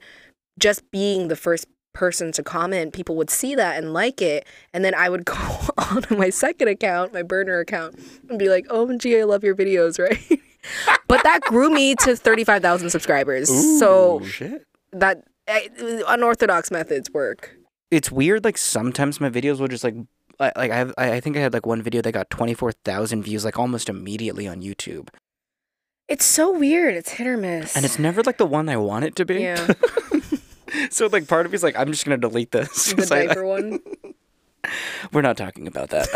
just 0.59 0.91
being 0.91 1.29
the 1.29 1.37
first 1.37 1.67
person 1.95 2.33
to 2.33 2.43
comment, 2.43 2.93
people 2.95 3.17
would 3.17 3.29
see 3.31 3.55
that 3.55 3.77
and 3.77 3.93
like 3.93 4.23
it, 4.23 4.47
and 4.73 4.85
then 4.85 4.95
I 4.95 5.09
would 5.09 5.25
go 5.27 5.37
on 5.77 6.05
my 6.11 6.31
second 6.31 6.69
account, 6.69 7.13
my 7.13 7.23
burner 7.23 7.59
account, 7.59 7.99
and 8.29 8.39
be 8.39 8.49
like, 8.49 8.67
"OMG, 8.69 9.21
I 9.21 9.25
love 9.25 9.45
your 9.45 9.55
videos," 9.55 9.99
right? 10.07 10.41
but 11.09 11.23
that 11.25 11.41
grew 11.43 11.71
me 11.71 11.95
to 11.97 12.17
thirty 12.17 12.45
five 12.45 12.63
thousand 12.63 12.91
subscribers. 12.91 13.49
so 13.79 14.23
shit. 14.25 14.65
that 14.93 15.25
I, 15.49 15.69
unorthodox 16.09 16.71
methods 16.71 17.11
work. 17.13 17.57
It's 17.91 18.11
weird. 18.11 18.45
Like 18.45 18.57
sometimes 18.57 19.21
my 19.21 19.29
videos 19.31 19.59
will 19.61 19.69
just 19.69 19.85
like. 19.85 19.95
I- 19.95 20.53
Like 20.57 20.71
I, 20.73 20.77
have, 20.77 20.95
I 20.97 21.13
I 21.15 21.21
think 21.21 21.37
I 21.37 21.41
had 21.41 21.53
like 21.53 21.67
one 21.67 21.83
video 21.83 22.01
that 22.03 22.13
got 22.13 22.31
twenty 22.31 22.55
four 22.55 22.73
thousand 22.73 23.23
views 23.23 23.45
like 23.45 23.59
almost 23.59 23.89
immediately 23.89 24.49
on 24.49 24.63
YouTube, 24.63 25.09
It's 26.09 26.25
so 26.25 26.51
weird. 26.59 26.95
It's 26.97 27.11
hit 27.13 27.27
or 27.27 27.37
miss. 27.37 27.77
and 27.77 27.85
it's 27.85 27.99
never 27.99 28.23
like 28.23 28.39
the 28.39 28.47
one 28.47 28.69
I 28.69 28.77
want 28.79 29.05
it 29.05 29.15
to 29.17 29.25
be. 29.27 29.41
yeah, 29.43 29.67
so 30.91 31.07
like 31.07 31.29
part 31.29 31.47
of 31.47 31.53
me 31.53 31.57
is 31.57 31.63
like 31.63 31.77
I'm 31.77 31.91
just 31.91 32.05
gonna 32.05 32.17
delete 32.19 32.51
this. 32.51 32.87
the 32.91 32.97
'cause 32.97 33.11
I- 33.11 33.27
diaper 33.27 33.45
one. 33.45 33.81
we're 35.13 35.23
not 35.23 35.37
talking 35.37 35.67
about 35.67 35.91
that. 35.91 36.09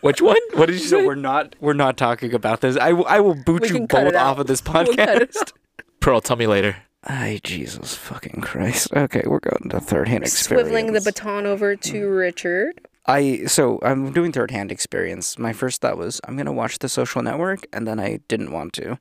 Which 0.00 0.22
one? 0.22 0.36
What 0.54 0.66
did 0.66 0.74
you 0.74 0.86
so 0.86 1.00
say? 1.00 1.06
we're 1.06 1.14
not 1.14 1.54
we're 1.60 1.72
not 1.74 1.96
talking 1.96 2.32
about 2.34 2.60
this. 2.60 2.76
I, 2.76 2.92
will- 2.92 3.06
I 3.06 3.20
will 3.20 3.34
boot 3.34 3.62
We 3.62 3.68
you 3.68 3.74
can 3.74 3.88
cut 3.88 4.04
both 4.04 4.08
it 4.08 4.14
out. 4.14 4.26
off 4.32 4.38
of 4.38 4.46
this 4.46 4.62
We'll 4.64 4.86
cut 4.86 4.98
it 5.22 5.30
podcast. 5.32 5.52
Pearl, 6.00 6.20
tell 6.20 6.36
me 6.36 6.46
later. 6.46 6.76
Ay, 7.04 7.40
Jesus 7.44 7.94
fucking 7.94 8.40
Christ. 8.40 8.92
Okay, 8.94 9.22
we're 9.26 9.40
going 9.40 9.70
to 9.70 9.80
third 9.80 10.08
hand 10.08 10.24
experience. 10.24 10.68
Swiveling 10.68 10.92
the 10.94 11.00
baton 11.00 11.46
over 11.46 11.76
to 11.76 11.92
mm. 12.06 12.18
Richard. 12.18 12.80
I 13.08 13.46
so 13.46 13.78
I'm 13.82 14.12
doing 14.12 14.32
third 14.32 14.50
hand 14.50 14.70
experience. 14.70 15.38
My 15.38 15.54
first 15.54 15.80
thought 15.80 15.96
was 15.96 16.20
I'm 16.24 16.36
gonna 16.36 16.52
watch 16.52 16.78
The 16.78 16.90
Social 16.90 17.22
Network, 17.22 17.66
and 17.72 17.88
then 17.88 17.98
I 17.98 18.20
didn't 18.28 18.52
want 18.52 18.74
to. 18.74 18.98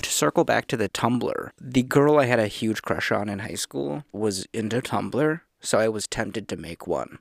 To 0.00 0.10
circle 0.10 0.44
back 0.44 0.66
to 0.68 0.78
the 0.78 0.88
Tumblr, 0.88 1.50
the 1.60 1.82
girl 1.82 2.18
I 2.18 2.24
had 2.24 2.40
a 2.40 2.46
huge 2.46 2.80
crush 2.80 3.12
on 3.12 3.28
in 3.28 3.40
high 3.40 3.54
school 3.54 4.04
was 4.12 4.46
into 4.54 4.80
Tumblr, 4.80 5.42
so 5.60 5.78
I 5.78 5.88
was 5.88 6.06
tempted 6.06 6.48
to 6.48 6.56
make 6.56 6.86
one. 6.86 7.18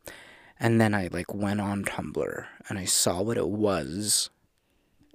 And 0.58 0.80
then 0.80 0.94
I 0.94 1.10
like 1.12 1.34
went 1.34 1.60
on 1.60 1.84
Tumblr 1.84 2.46
and 2.70 2.80
I 2.80 2.86
saw 2.86 3.22
what 3.22 3.38
it 3.38 3.50
was, 3.50 4.30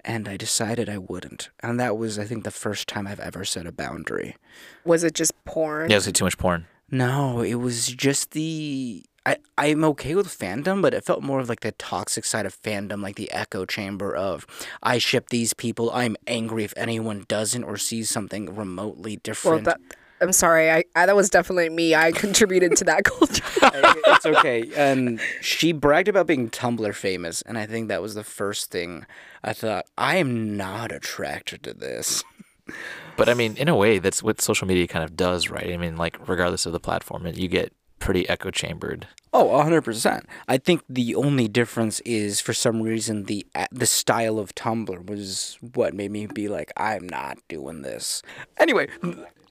and 0.03 0.27
I 0.29 0.37
decided 0.37 0.89
I 0.89 0.99
wouldn't. 0.99 1.49
And 1.61 1.79
that 1.79 1.97
was 1.97 2.19
I 2.19 2.25
think 2.25 2.43
the 2.43 2.51
first 2.51 2.87
time 2.87 3.07
I've 3.07 3.19
ever 3.19 3.43
set 3.43 3.65
a 3.65 3.71
boundary. 3.71 4.35
Was 4.83 5.03
it 5.03 5.15
just 5.15 5.33
porn? 5.43 5.89
Yeah, 5.89 5.97
it's 5.97 6.05
like 6.05 6.13
too 6.13 6.25
much 6.25 6.37
porn. 6.37 6.67
No, 6.91 7.41
it 7.41 7.55
was 7.55 7.87
just 7.87 8.31
the 8.31 9.03
I 9.25 9.37
I'm 9.57 9.83
okay 9.85 10.15
with 10.15 10.27
fandom, 10.27 10.81
but 10.81 10.93
it 10.93 11.03
felt 11.03 11.23
more 11.23 11.39
of 11.39 11.49
like 11.49 11.61
the 11.61 11.71
toxic 11.73 12.25
side 12.25 12.45
of 12.45 12.59
fandom, 12.61 13.01
like 13.01 13.15
the 13.15 13.31
echo 13.31 13.65
chamber 13.65 14.15
of 14.15 14.45
I 14.83 14.97
ship 14.99 15.29
these 15.29 15.53
people. 15.53 15.89
I'm 15.91 16.15
angry 16.27 16.63
if 16.63 16.73
anyone 16.77 17.25
doesn't 17.27 17.63
or 17.63 17.77
sees 17.77 18.09
something 18.09 18.55
remotely 18.55 19.13
Well, 19.13 19.21
different. 19.23 19.65
that, 19.65 19.79
I'm 20.21 20.31
sorry. 20.31 20.69
I, 20.71 20.83
I 20.95 21.05
that 21.07 21.15
was 21.15 21.29
definitely 21.29 21.69
me. 21.69 21.95
I 21.95 22.11
contributed 22.11 22.75
to 22.77 22.83
that 22.85 23.03
culture. 23.11 23.43
It's 23.61 24.25
okay. 24.25 24.69
And 24.75 25.19
she 25.41 25.71
bragged 25.71 26.07
about 26.07 26.27
being 26.27 26.49
Tumblr 26.49 26.93
famous, 26.93 27.41
and 27.43 27.57
I 27.57 27.65
think 27.65 27.87
that 27.87 28.01
was 28.01 28.13
the 28.15 28.23
first 28.23 28.69
thing 28.71 29.05
I 29.43 29.53
thought. 29.53 29.85
I 29.97 30.17
am 30.17 30.55
not 30.55 30.91
attracted 30.91 31.63
to 31.63 31.73
this. 31.73 32.23
But 33.17 33.29
I 33.29 33.33
mean, 33.33 33.55
in 33.57 33.69
a 33.69 33.75
way, 33.75 33.99
that's 33.99 34.21
what 34.23 34.41
social 34.41 34.67
media 34.67 34.87
kind 34.87 35.03
of 35.03 35.15
does, 35.15 35.49
right? 35.49 35.71
I 35.73 35.77
mean, 35.77 35.97
like 35.97 36.27
regardless 36.27 36.65
of 36.65 36.73
the 36.73 36.79
platform, 36.79 37.25
you 37.27 37.47
get 37.47 37.71
pretty 38.05 38.29
echo 38.29 38.51
chambered. 38.51 39.07
Oh, 39.33 39.47
100%. 39.47 40.23
I 40.47 40.57
think 40.57 40.83
the 40.87 41.15
only 41.15 41.47
difference 41.47 41.99
is 42.01 42.39
for 42.39 42.53
some 42.53 42.81
reason 42.81 43.23
the 43.23 43.45
the 43.71 43.85
style 43.85 44.39
of 44.39 44.55
Tumblr 44.55 45.09
was 45.09 45.57
what 45.73 45.93
made 45.93 46.11
me 46.11 46.27
be 46.27 46.47
like 46.47 46.71
I'm 46.77 47.07
not 47.09 47.39
doing 47.49 47.81
this. 47.81 48.21
Anyway, 48.57 48.87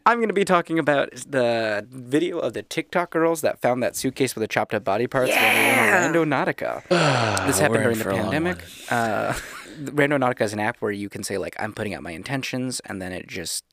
I'm 0.07 0.19
going 0.19 0.29
to 0.29 0.35
be 0.35 0.45
talking 0.45 0.79
about 0.79 1.11
the 1.29 1.87
video 1.91 2.39
of 2.39 2.53
the 2.53 2.63
TikTok 2.63 3.11
girls 3.11 3.41
that 3.41 3.61
found 3.61 3.83
that 3.83 3.97
suitcase 3.97 4.35
with 4.35 4.41
the 4.43 4.49
chopped 4.49 4.73
up 4.73 4.85
body 4.85 5.07
parts 5.07 5.31
when 5.31 5.41
they 5.41 5.49
in 5.49 5.77
Yeah. 5.77 6.07
Orlando 6.07 6.25
Nautica. 6.25 6.83
this 7.47 7.59
happened 7.59 7.83
during 7.83 7.99
the 7.99 8.05
for 8.05 8.11
a 8.11 8.15
long 8.17 8.23
pandemic. 8.31 8.65
Uh, 8.89 9.33
Randonautica 9.83 10.43
is 10.43 10.53
an 10.53 10.61
app 10.61 10.77
where 10.79 10.93
you 10.93 11.09
can 11.09 11.25
say 11.25 11.37
like 11.37 11.57
I'm 11.59 11.73
putting 11.73 11.95
out 11.95 12.03
my 12.03 12.13
intentions 12.13 12.81
and 12.85 13.03
then 13.03 13.13
it 13.13 13.27
just 13.27 13.65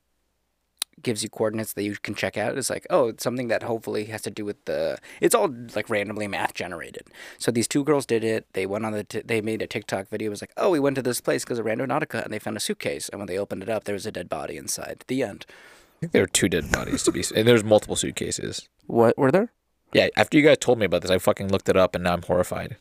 gives 1.04 1.24
you 1.24 1.30
coordinates 1.30 1.74
that 1.74 1.84
you 1.84 1.96
can 1.96 2.16
check 2.16 2.38
out. 2.38 2.58
It's 2.58 2.70
like, 2.70 2.86
oh, 2.90 3.10
it's 3.10 3.24
something 3.24 3.48
that 3.50 3.64
hopefully 3.64 4.06
has 4.06 4.22
to 4.24 4.32
do 4.32 4.46
with 4.46 4.64
the. 4.66 4.98
It's 5.20 5.36
all 5.36 5.54
like 5.76 5.90
randomly 5.90 6.28
math 6.28 6.54
generated. 6.54 7.08
So 7.38 7.52
these 7.52 7.68
two 7.68 7.84
girls 7.84 8.06
did 8.06 8.24
it. 8.24 8.46
They 8.54 8.66
went 8.66 8.86
on 8.86 8.94
the. 8.94 9.04
T- 9.04 9.22
they 9.24 9.42
made 9.42 9.62
a 9.62 9.68
TikTok 9.68 10.10
video. 10.10 10.28
It 10.28 10.30
was 10.30 10.42
like, 10.42 10.54
oh, 10.58 10.70
we 10.70 10.80
went 10.80 10.96
to 10.96 11.02
this 11.02 11.22
place 11.22 11.44
because 11.44 11.60
of 11.60 11.66
Randonautica, 11.66 12.24
and 12.24 12.34
they 12.34 12.40
found 12.40 12.58
a 12.58 12.62
suitcase. 12.62 13.10
And 13.10 13.20
when 13.20 13.28
they 13.28 13.38
opened 13.38 13.64
it 13.64 13.70
up, 13.70 13.84
there 13.86 13.94
was 13.94 14.06
a 14.06 14.12
dead 14.12 14.30
body 14.30 14.58
inside. 14.58 15.04
The 15.08 15.24
end. 15.24 15.46
I 15.50 16.00
think 16.02 16.12
there 16.14 16.24
were 16.24 16.28
two 16.28 16.50
dead 16.50 16.72
bodies 16.72 17.04
to 17.04 17.12
be, 17.12 17.24
and 17.36 17.48
there's 17.48 17.64
multiple 17.64 17.96
suitcases. 17.96 18.68
What 18.88 19.18
were 19.18 19.32
there? 19.32 19.52
Yeah, 19.94 20.08
after 20.18 20.38
you 20.38 20.44
guys 20.44 20.58
told 20.60 20.80
me 20.80 20.86
about 20.86 21.02
this, 21.02 21.12
I 21.12 21.18
fucking 21.18 21.50
looked 21.50 21.70
it 21.70 21.78
up, 21.78 21.96
and 21.96 22.04
now 22.04 22.14
I'm 22.14 22.22
horrified. 22.24 22.78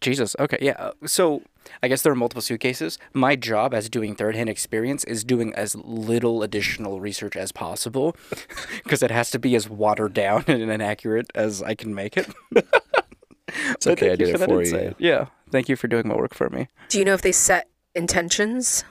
Jesus. 0.00 0.34
Okay. 0.38 0.58
Yeah. 0.60 0.72
uh, 0.78 0.92
So 1.04 1.42
I 1.82 1.88
guess 1.88 2.02
there 2.02 2.12
are 2.12 2.16
multiple 2.16 2.42
suitcases. 2.42 2.98
My 3.12 3.36
job 3.36 3.74
as 3.74 3.88
doing 3.88 4.14
third 4.14 4.34
hand 4.34 4.48
experience 4.48 5.04
is 5.04 5.24
doing 5.24 5.54
as 5.54 5.74
little 5.76 6.42
additional 6.42 7.00
research 7.00 7.36
as 7.36 7.52
possible 7.52 8.16
because 8.84 9.02
it 9.02 9.10
has 9.10 9.30
to 9.30 9.38
be 9.38 9.54
as 9.54 9.68
watered 9.68 10.14
down 10.14 10.44
and 10.48 10.70
inaccurate 10.70 11.26
as 11.34 11.62
I 11.62 11.74
can 11.74 11.94
make 11.94 12.16
it. 12.16 12.28
It's 13.70 13.86
okay, 13.86 14.10
I 14.10 14.16
did 14.16 14.28
it 14.28 14.44
for 14.44 14.62
you. 14.62 14.94
Yeah. 14.98 15.26
Thank 15.50 15.68
you 15.68 15.76
for 15.76 15.86
doing 15.86 16.08
my 16.08 16.16
work 16.16 16.34
for 16.34 16.50
me. 16.50 16.66
Do 16.88 16.98
you 16.98 17.04
know 17.04 17.14
if 17.14 17.22
they 17.22 17.30
set 17.30 17.68
intentions 17.94 18.84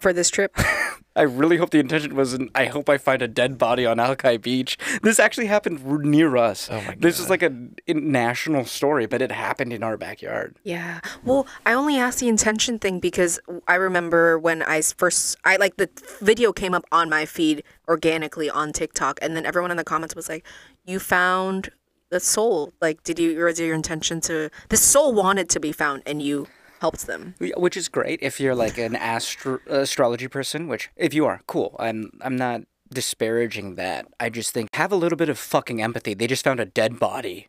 for 0.00 0.12
this 0.12 0.30
trip? 0.30 0.56
I 1.16 1.22
really 1.22 1.56
hope 1.56 1.70
the 1.70 1.80
intention 1.80 2.14
wasn't. 2.14 2.50
I 2.54 2.66
hope 2.66 2.88
I 2.88 2.96
find 2.96 3.20
a 3.20 3.28
dead 3.28 3.58
body 3.58 3.84
on 3.84 3.98
Alki 3.98 4.36
Beach. 4.36 4.78
This 5.02 5.18
actually 5.18 5.46
happened 5.46 5.82
r- 5.84 5.98
near 5.98 6.36
us. 6.36 6.68
Oh 6.70 6.76
my 6.80 6.84
God. 6.84 7.00
This 7.00 7.18
is 7.18 7.28
like 7.28 7.42
a 7.42 7.52
in- 7.86 8.12
national 8.12 8.64
story, 8.64 9.06
but 9.06 9.20
it 9.20 9.32
happened 9.32 9.72
in 9.72 9.82
our 9.82 9.96
backyard. 9.96 10.56
Yeah. 10.62 11.00
Well, 11.24 11.46
I 11.66 11.72
only 11.72 11.96
asked 11.98 12.20
the 12.20 12.28
intention 12.28 12.78
thing 12.78 13.00
because 13.00 13.40
I 13.66 13.74
remember 13.74 14.38
when 14.38 14.62
I 14.62 14.82
first 14.82 15.36
I 15.44 15.56
like 15.56 15.76
the 15.76 15.90
video 16.20 16.52
came 16.52 16.74
up 16.74 16.84
on 16.92 17.10
my 17.10 17.26
feed 17.26 17.64
organically 17.88 18.48
on 18.48 18.72
TikTok 18.72 19.18
and 19.20 19.36
then 19.36 19.44
everyone 19.44 19.72
in 19.72 19.76
the 19.76 19.84
comments 19.84 20.14
was 20.14 20.28
like, 20.28 20.46
"You 20.84 21.00
found 21.00 21.70
the 22.10 22.20
soul. 22.20 22.72
Like 22.80 23.02
did 23.02 23.18
you 23.18 23.40
or 23.40 23.46
was 23.46 23.58
your 23.58 23.74
intention 23.74 24.20
to 24.22 24.50
the 24.68 24.76
soul 24.76 25.12
wanted 25.12 25.48
to 25.50 25.60
be 25.60 25.72
found 25.72 26.02
and 26.06 26.22
you 26.22 26.46
helped 26.80 27.06
them?" 27.06 27.34
Which 27.38 27.76
is 27.76 27.88
great 27.88 28.18
if 28.22 28.40
you're 28.40 28.54
like 28.54 28.78
an 28.78 28.96
astro- 28.96 29.60
astrology 29.66 30.28
person. 30.28 30.68
Which, 30.68 30.90
if 30.96 31.14
you 31.14 31.26
are, 31.26 31.40
cool. 31.46 31.76
I'm. 31.78 32.10
I'm 32.20 32.36
not 32.36 32.62
disparaging 32.92 33.76
that. 33.76 34.06
I 34.18 34.30
just 34.30 34.52
think 34.52 34.68
have 34.74 34.92
a 34.92 34.96
little 34.96 35.16
bit 35.16 35.28
of 35.28 35.38
fucking 35.38 35.80
empathy. 35.80 36.14
They 36.14 36.26
just 36.26 36.44
found 36.44 36.60
a 36.60 36.64
dead 36.64 36.98
body. 36.98 37.46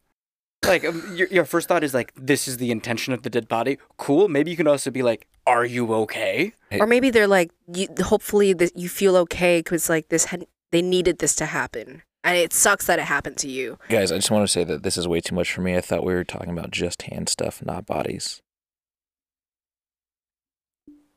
Like 0.63 0.85
um, 0.85 1.15
your 1.15 1.27
your 1.29 1.45
first 1.45 1.67
thought 1.67 1.83
is 1.83 1.93
like, 1.93 2.13
this 2.15 2.47
is 2.47 2.57
the 2.57 2.69
intention 2.69 3.13
of 3.13 3.23
the 3.23 3.29
dead 3.29 3.47
body. 3.47 3.79
Cool. 3.97 4.27
Maybe 4.27 4.51
you 4.51 4.57
can 4.57 4.67
also 4.67 4.91
be 4.91 5.01
like, 5.01 5.27
are 5.47 5.65
you 5.65 5.91
okay? 5.95 6.53
Or 6.79 6.85
maybe 6.85 7.09
they're 7.09 7.27
like, 7.27 7.51
you, 7.73 7.87
hopefully 8.03 8.53
that 8.53 8.77
you 8.77 8.87
feel 8.87 9.17
okay 9.17 9.59
because 9.59 9.89
like 9.89 10.09
this 10.09 10.25
had 10.25 10.45
they 10.71 10.83
needed 10.83 11.17
this 11.17 11.35
to 11.35 11.47
happen, 11.47 12.03
and 12.23 12.37
it 12.37 12.53
sucks 12.53 12.85
that 12.85 12.99
it 12.99 13.05
happened 13.05 13.37
to 13.37 13.49
you. 13.49 13.79
Guys, 13.89 14.11
I 14.11 14.17
just 14.17 14.29
want 14.31 14.43
to 14.43 14.47
say 14.47 14.63
that 14.63 14.83
this 14.83 14.97
is 14.97 15.07
way 15.07 15.19
too 15.19 15.35
much 15.35 15.51
for 15.51 15.61
me. 15.61 15.75
I 15.75 15.81
thought 15.81 16.05
we 16.05 16.13
were 16.13 16.23
talking 16.23 16.51
about 16.51 16.69
just 16.69 17.01
hand 17.01 17.27
stuff, 17.27 17.65
not 17.65 17.87
bodies. 17.87 18.41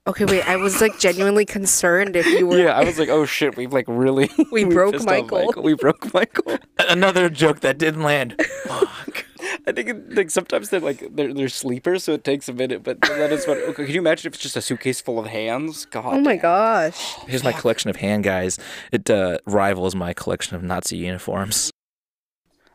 Okay, 0.07 0.27
wait. 0.27 0.47
I 0.47 0.57
was 0.57 0.83
like 0.83 0.99
genuinely 0.99 1.47
concerned 1.47 2.15
if 2.15 2.27
you 2.27 2.47
were. 2.47 2.59
Yeah, 2.59 2.79
I 2.79 2.85
was 2.85 2.99
like, 2.99 3.09
oh 3.09 3.25
shit, 3.25 3.57
we've 3.57 3.73
like 3.73 3.87
really 3.89 4.31
We 4.53 4.65
broke 4.65 4.93
pissed 4.93 5.09
off 5.09 5.31
Michael. 5.31 5.63
We 5.63 5.75
broke 5.75 6.13
Michael. 6.13 6.59
Another 6.79 7.31
joke 7.31 7.61
that 7.61 7.79
didn't 7.79 8.03
land. 8.03 8.37
Fuck. 8.65 9.25
I 9.67 9.73
think 9.73 9.89
it, 9.89 10.15
like 10.15 10.31
sometimes 10.31 10.69
they're 10.69 10.81
like 10.81 11.15
they're 11.15 11.33
they're 11.33 11.49
sleepers, 11.49 12.05
so 12.05 12.13
it 12.13 12.23
takes 12.23 12.51
a 12.51 12.53
minute. 12.53 12.83
But 12.83 13.01
that 13.01 13.33
is 13.33 13.47
what. 13.47 13.57
Okay, 13.57 13.87
can 13.87 13.95
you 13.95 14.01
imagine 14.01 14.29
if 14.29 14.35
it's 14.35 14.43
just 14.43 14.57
a 14.57 14.63
suitcase 14.63 15.01
full 15.01 15.19
of 15.19 15.27
hands? 15.27 15.87
God. 15.87 16.05
Oh 16.05 16.21
my 16.21 16.33
damn. 16.33 16.43
gosh. 16.43 17.15
Here's 17.27 17.45
my 17.45 17.53
collection 17.53 17.89
of 17.89 17.97
hand 17.97 18.25
guys. 18.25 18.59
It 18.93 19.09
uh, 19.09 19.39
rivals 19.47 19.95
my 19.95 20.13
collection 20.13 20.55
of 20.55 20.63
Nazi 20.63 20.99
uniforms. 20.99 21.71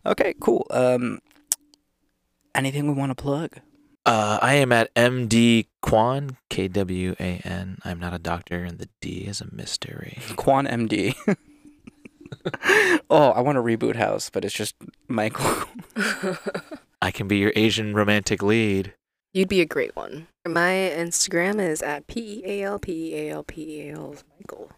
Okay, 0.04 0.34
cool. 0.39 0.65
Um, 0.72 1.20
anything 2.56 2.88
we 2.88 2.94
want 2.94 3.12
to 3.12 3.22
plug? 3.22 3.58
Uh, 4.10 4.39
I 4.41 4.56
am 4.56 4.72
at 4.72 4.91
MD 4.95 5.67
Kwan, 5.84 6.38
K 6.50 6.67
W 6.67 7.15
A 7.19 7.41
N. 7.45 7.78
I'm 7.86 8.00
not 8.00 8.12
a 8.12 8.17
doctor, 8.17 8.63
and 8.63 8.80
the 8.80 8.89
D 9.02 9.26
is 9.28 9.39
a 9.39 9.54
mystery. 9.54 10.17
Quan 10.36 10.65
MD. 10.65 11.13
oh, 13.12 13.30
I 13.30 13.41
want 13.41 13.58
to 13.58 13.62
reboot 13.62 13.98
House, 13.98 14.32
but 14.32 14.43
it's 14.43 14.56
just 14.56 14.74
Michael. 15.08 15.45
I 17.04 17.12
can 17.12 17.28
be 17.28 17.38
your 17.38 17.54
Asian 17.56 17.93
romantic 17.93 18.41
lead. 18.41 18.95
You'd 19.32 19.48
be 19.48 19.62
a 19.62 19.65
great 19.67 19.95
one. 19.95 20.26
My 20.43 20.72
Instagram 20.72 21.62
is 21.62 21.84
at 21.84 22.08
P 22.08 22.41
E 22.43 22.63
A 22.63 22.63
L 22.63 22.80
P 22.80 23.13
E 23.13 23.28
A 23.28 23.32
L 23.32 23.43
P 23.43 23.62
E 23.62 23.89
A 23.89 23.93
L 23.93 24.15
Michael. 24.39 24.72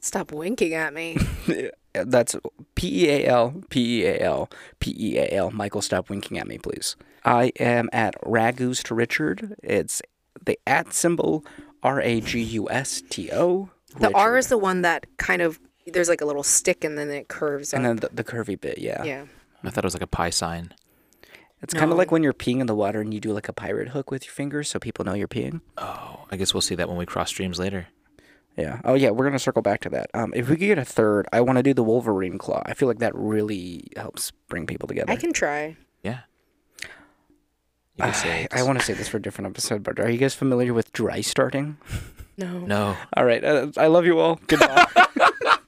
Stop 0.00 0.32
winking 0.32 0.74
at 0.74 0.92
me. 0.92 1.16
That's 1.92 2.34
P 2.74 3.04
E 3.04 3.08
A 3.08 3.26
L 3.28 3.54
P 3.70 4.00
E 4.00 4.06
A 4.06 4.18
L 4.18 4.50
P 4.80 4.96
E 4.98 5.18
A 5.18 5.28
L. 5.32 5.52
Michael, 5.52 5.80
stop 5.80 6.10
winking 6.10 6.40
at 6.40 6.48
me, 6.48 6.58
please. 6.58 6.96
I 7.28 7.52
am 7.60 7.90
at 7.92 8.20
Ragus 8.22 8.82
to 8.84 8.94
Richard. 8.94 9.54
It's 9.62 10.00
the 10.44 10.58
at 10.66 10.92
symbol 10.94 11.44
R 11.82 12.00
A 12.00 12.20
G 12.20 12.40
U 12.42 12.70
S 12.70 13.02
T 13.08 13.30
O. 13.32 13.70
The 13.98 14.10
R 14.14 14.36
is 14.36 14.48
the 14.48 14.58
one 14.58 14.82
that 14.82 15.06
kind 15.18 15.42
of 15.42 15.60
there's 15.86 16.08
like 16.08 16.20
a 16.20 16.24
little 16.26 16.42
stick 16.42 16.84
and 16.84 16.96
then 16.96 17.10
it 17.10 17.28
curves 17.28 17.72
and 17.72 17.84
up. 17.86 18.00
then 18.00 18.10
the, 18.10 18.22
the 18.22 18.24
curvy 18.24 18.60
bit. 18.60 18.78
Yeah. 18.78 19.02
yeah. 19.04 19.24
I 19.62 19.70
thought 19.70 19.84
it 19.84 19.86
was 19.86 19.94
like 19.94 20.02
a 20.02 20.06
pie 20.06 20.30
sign. 20.30 20.72
It's 21.60 21.74
kind 21.74 21.90
of 21.90 21.98
like 21.98 22.12
when 22.12 22.22
you're 22.22 22.32
peeing 22.32 22.60
in 22.60 22.66
the 22.68 22.74
water 22.74 23.00
and 23.00 23.12
you 23.12 23.18
do 23.18 23.32
like 23.32 23.48
a 23.48 23.52
pirate 23.52 23.88
hook 23.88 24.12
with 24.12 24.24
your 24.24 24.32
fingers 24.32 24.68
so 24.68 24.78
people 24.78 25.04
know 25.04 25.14
you're 25.14 25.26
peeing. 25.26 25.60
Oh, 25.76 26.24
I 26.30 26.36
guess 26.36 26.54
we'll 26.54 26.60
see 26.60 26.76
that 26.76 26.88
when 26.88 26.96
we 26.96 27.04
cross 27.04 27.30
streams 27.30 27.58
later. 27.58 27.88
Yeah. 28.56 28.80
Oh 28.84 28.94
yeah, 28.94 29.10
we're 29.10 29.24
gonna 29.24 29.38
circle 29.38 29.62
back 29.62 29.80
to 29.82 29.88
that. 29.90 30.10
Um, 30.14 30.32
if 30.36 30.48
we 30.48 30.56
could 30.56 30.66
get 30.66 30.78
a 30.78 30.84
third, 30.84 31.26
I 31.32 31.40
want 31.40 31.56
to 31.56 31.62
do 31.62 31.74
the 31.74 31.82
Wolverine 31.82 32.38
claw. 32.38 32.62
I 32.64 32.74
feel 32.74 32.86
like 32.86 33.00
that 33.00 33.14
really 33.14 33.88
helps 33.96 34.30
bring 34.48 34.66
people 34.66 34.86
together. 34.86 35.12
I 35.12 35.16
can 35.16 35.32
try. 35.32 35.76
Yeah. 36.02 36.20
You 37.98 38.04
can 38.04 38.14
say 38.14 38.46
I, 38.52 38.60
I 38.60 38.62
want 38.62 38.78
to 38.78 38.84
say 38.84 38.92
this 38.94 39.08
for 39.08 39.16
a 39.16 39.22
different 39.22 39.50
episode, 39.50 39.82
but 39.82 39.98
are 39.98 40.08
you 40.08 40.18
guys 40.18 40.34
familiar 40.34 40.72
with 40.72 40.92
dry 40.92 41.20
starting? 41.20 41.76
No. 42.36 42.60
No. 42.60 42.96
All 43.16 43.24
right. 43.24 43.42
Uh, 43.42 43.72
I 43.76 43.88
love 43.88 44.06
you 44.06 44.20
all. 44.20 44.38
Goodbye. 44.46 44.86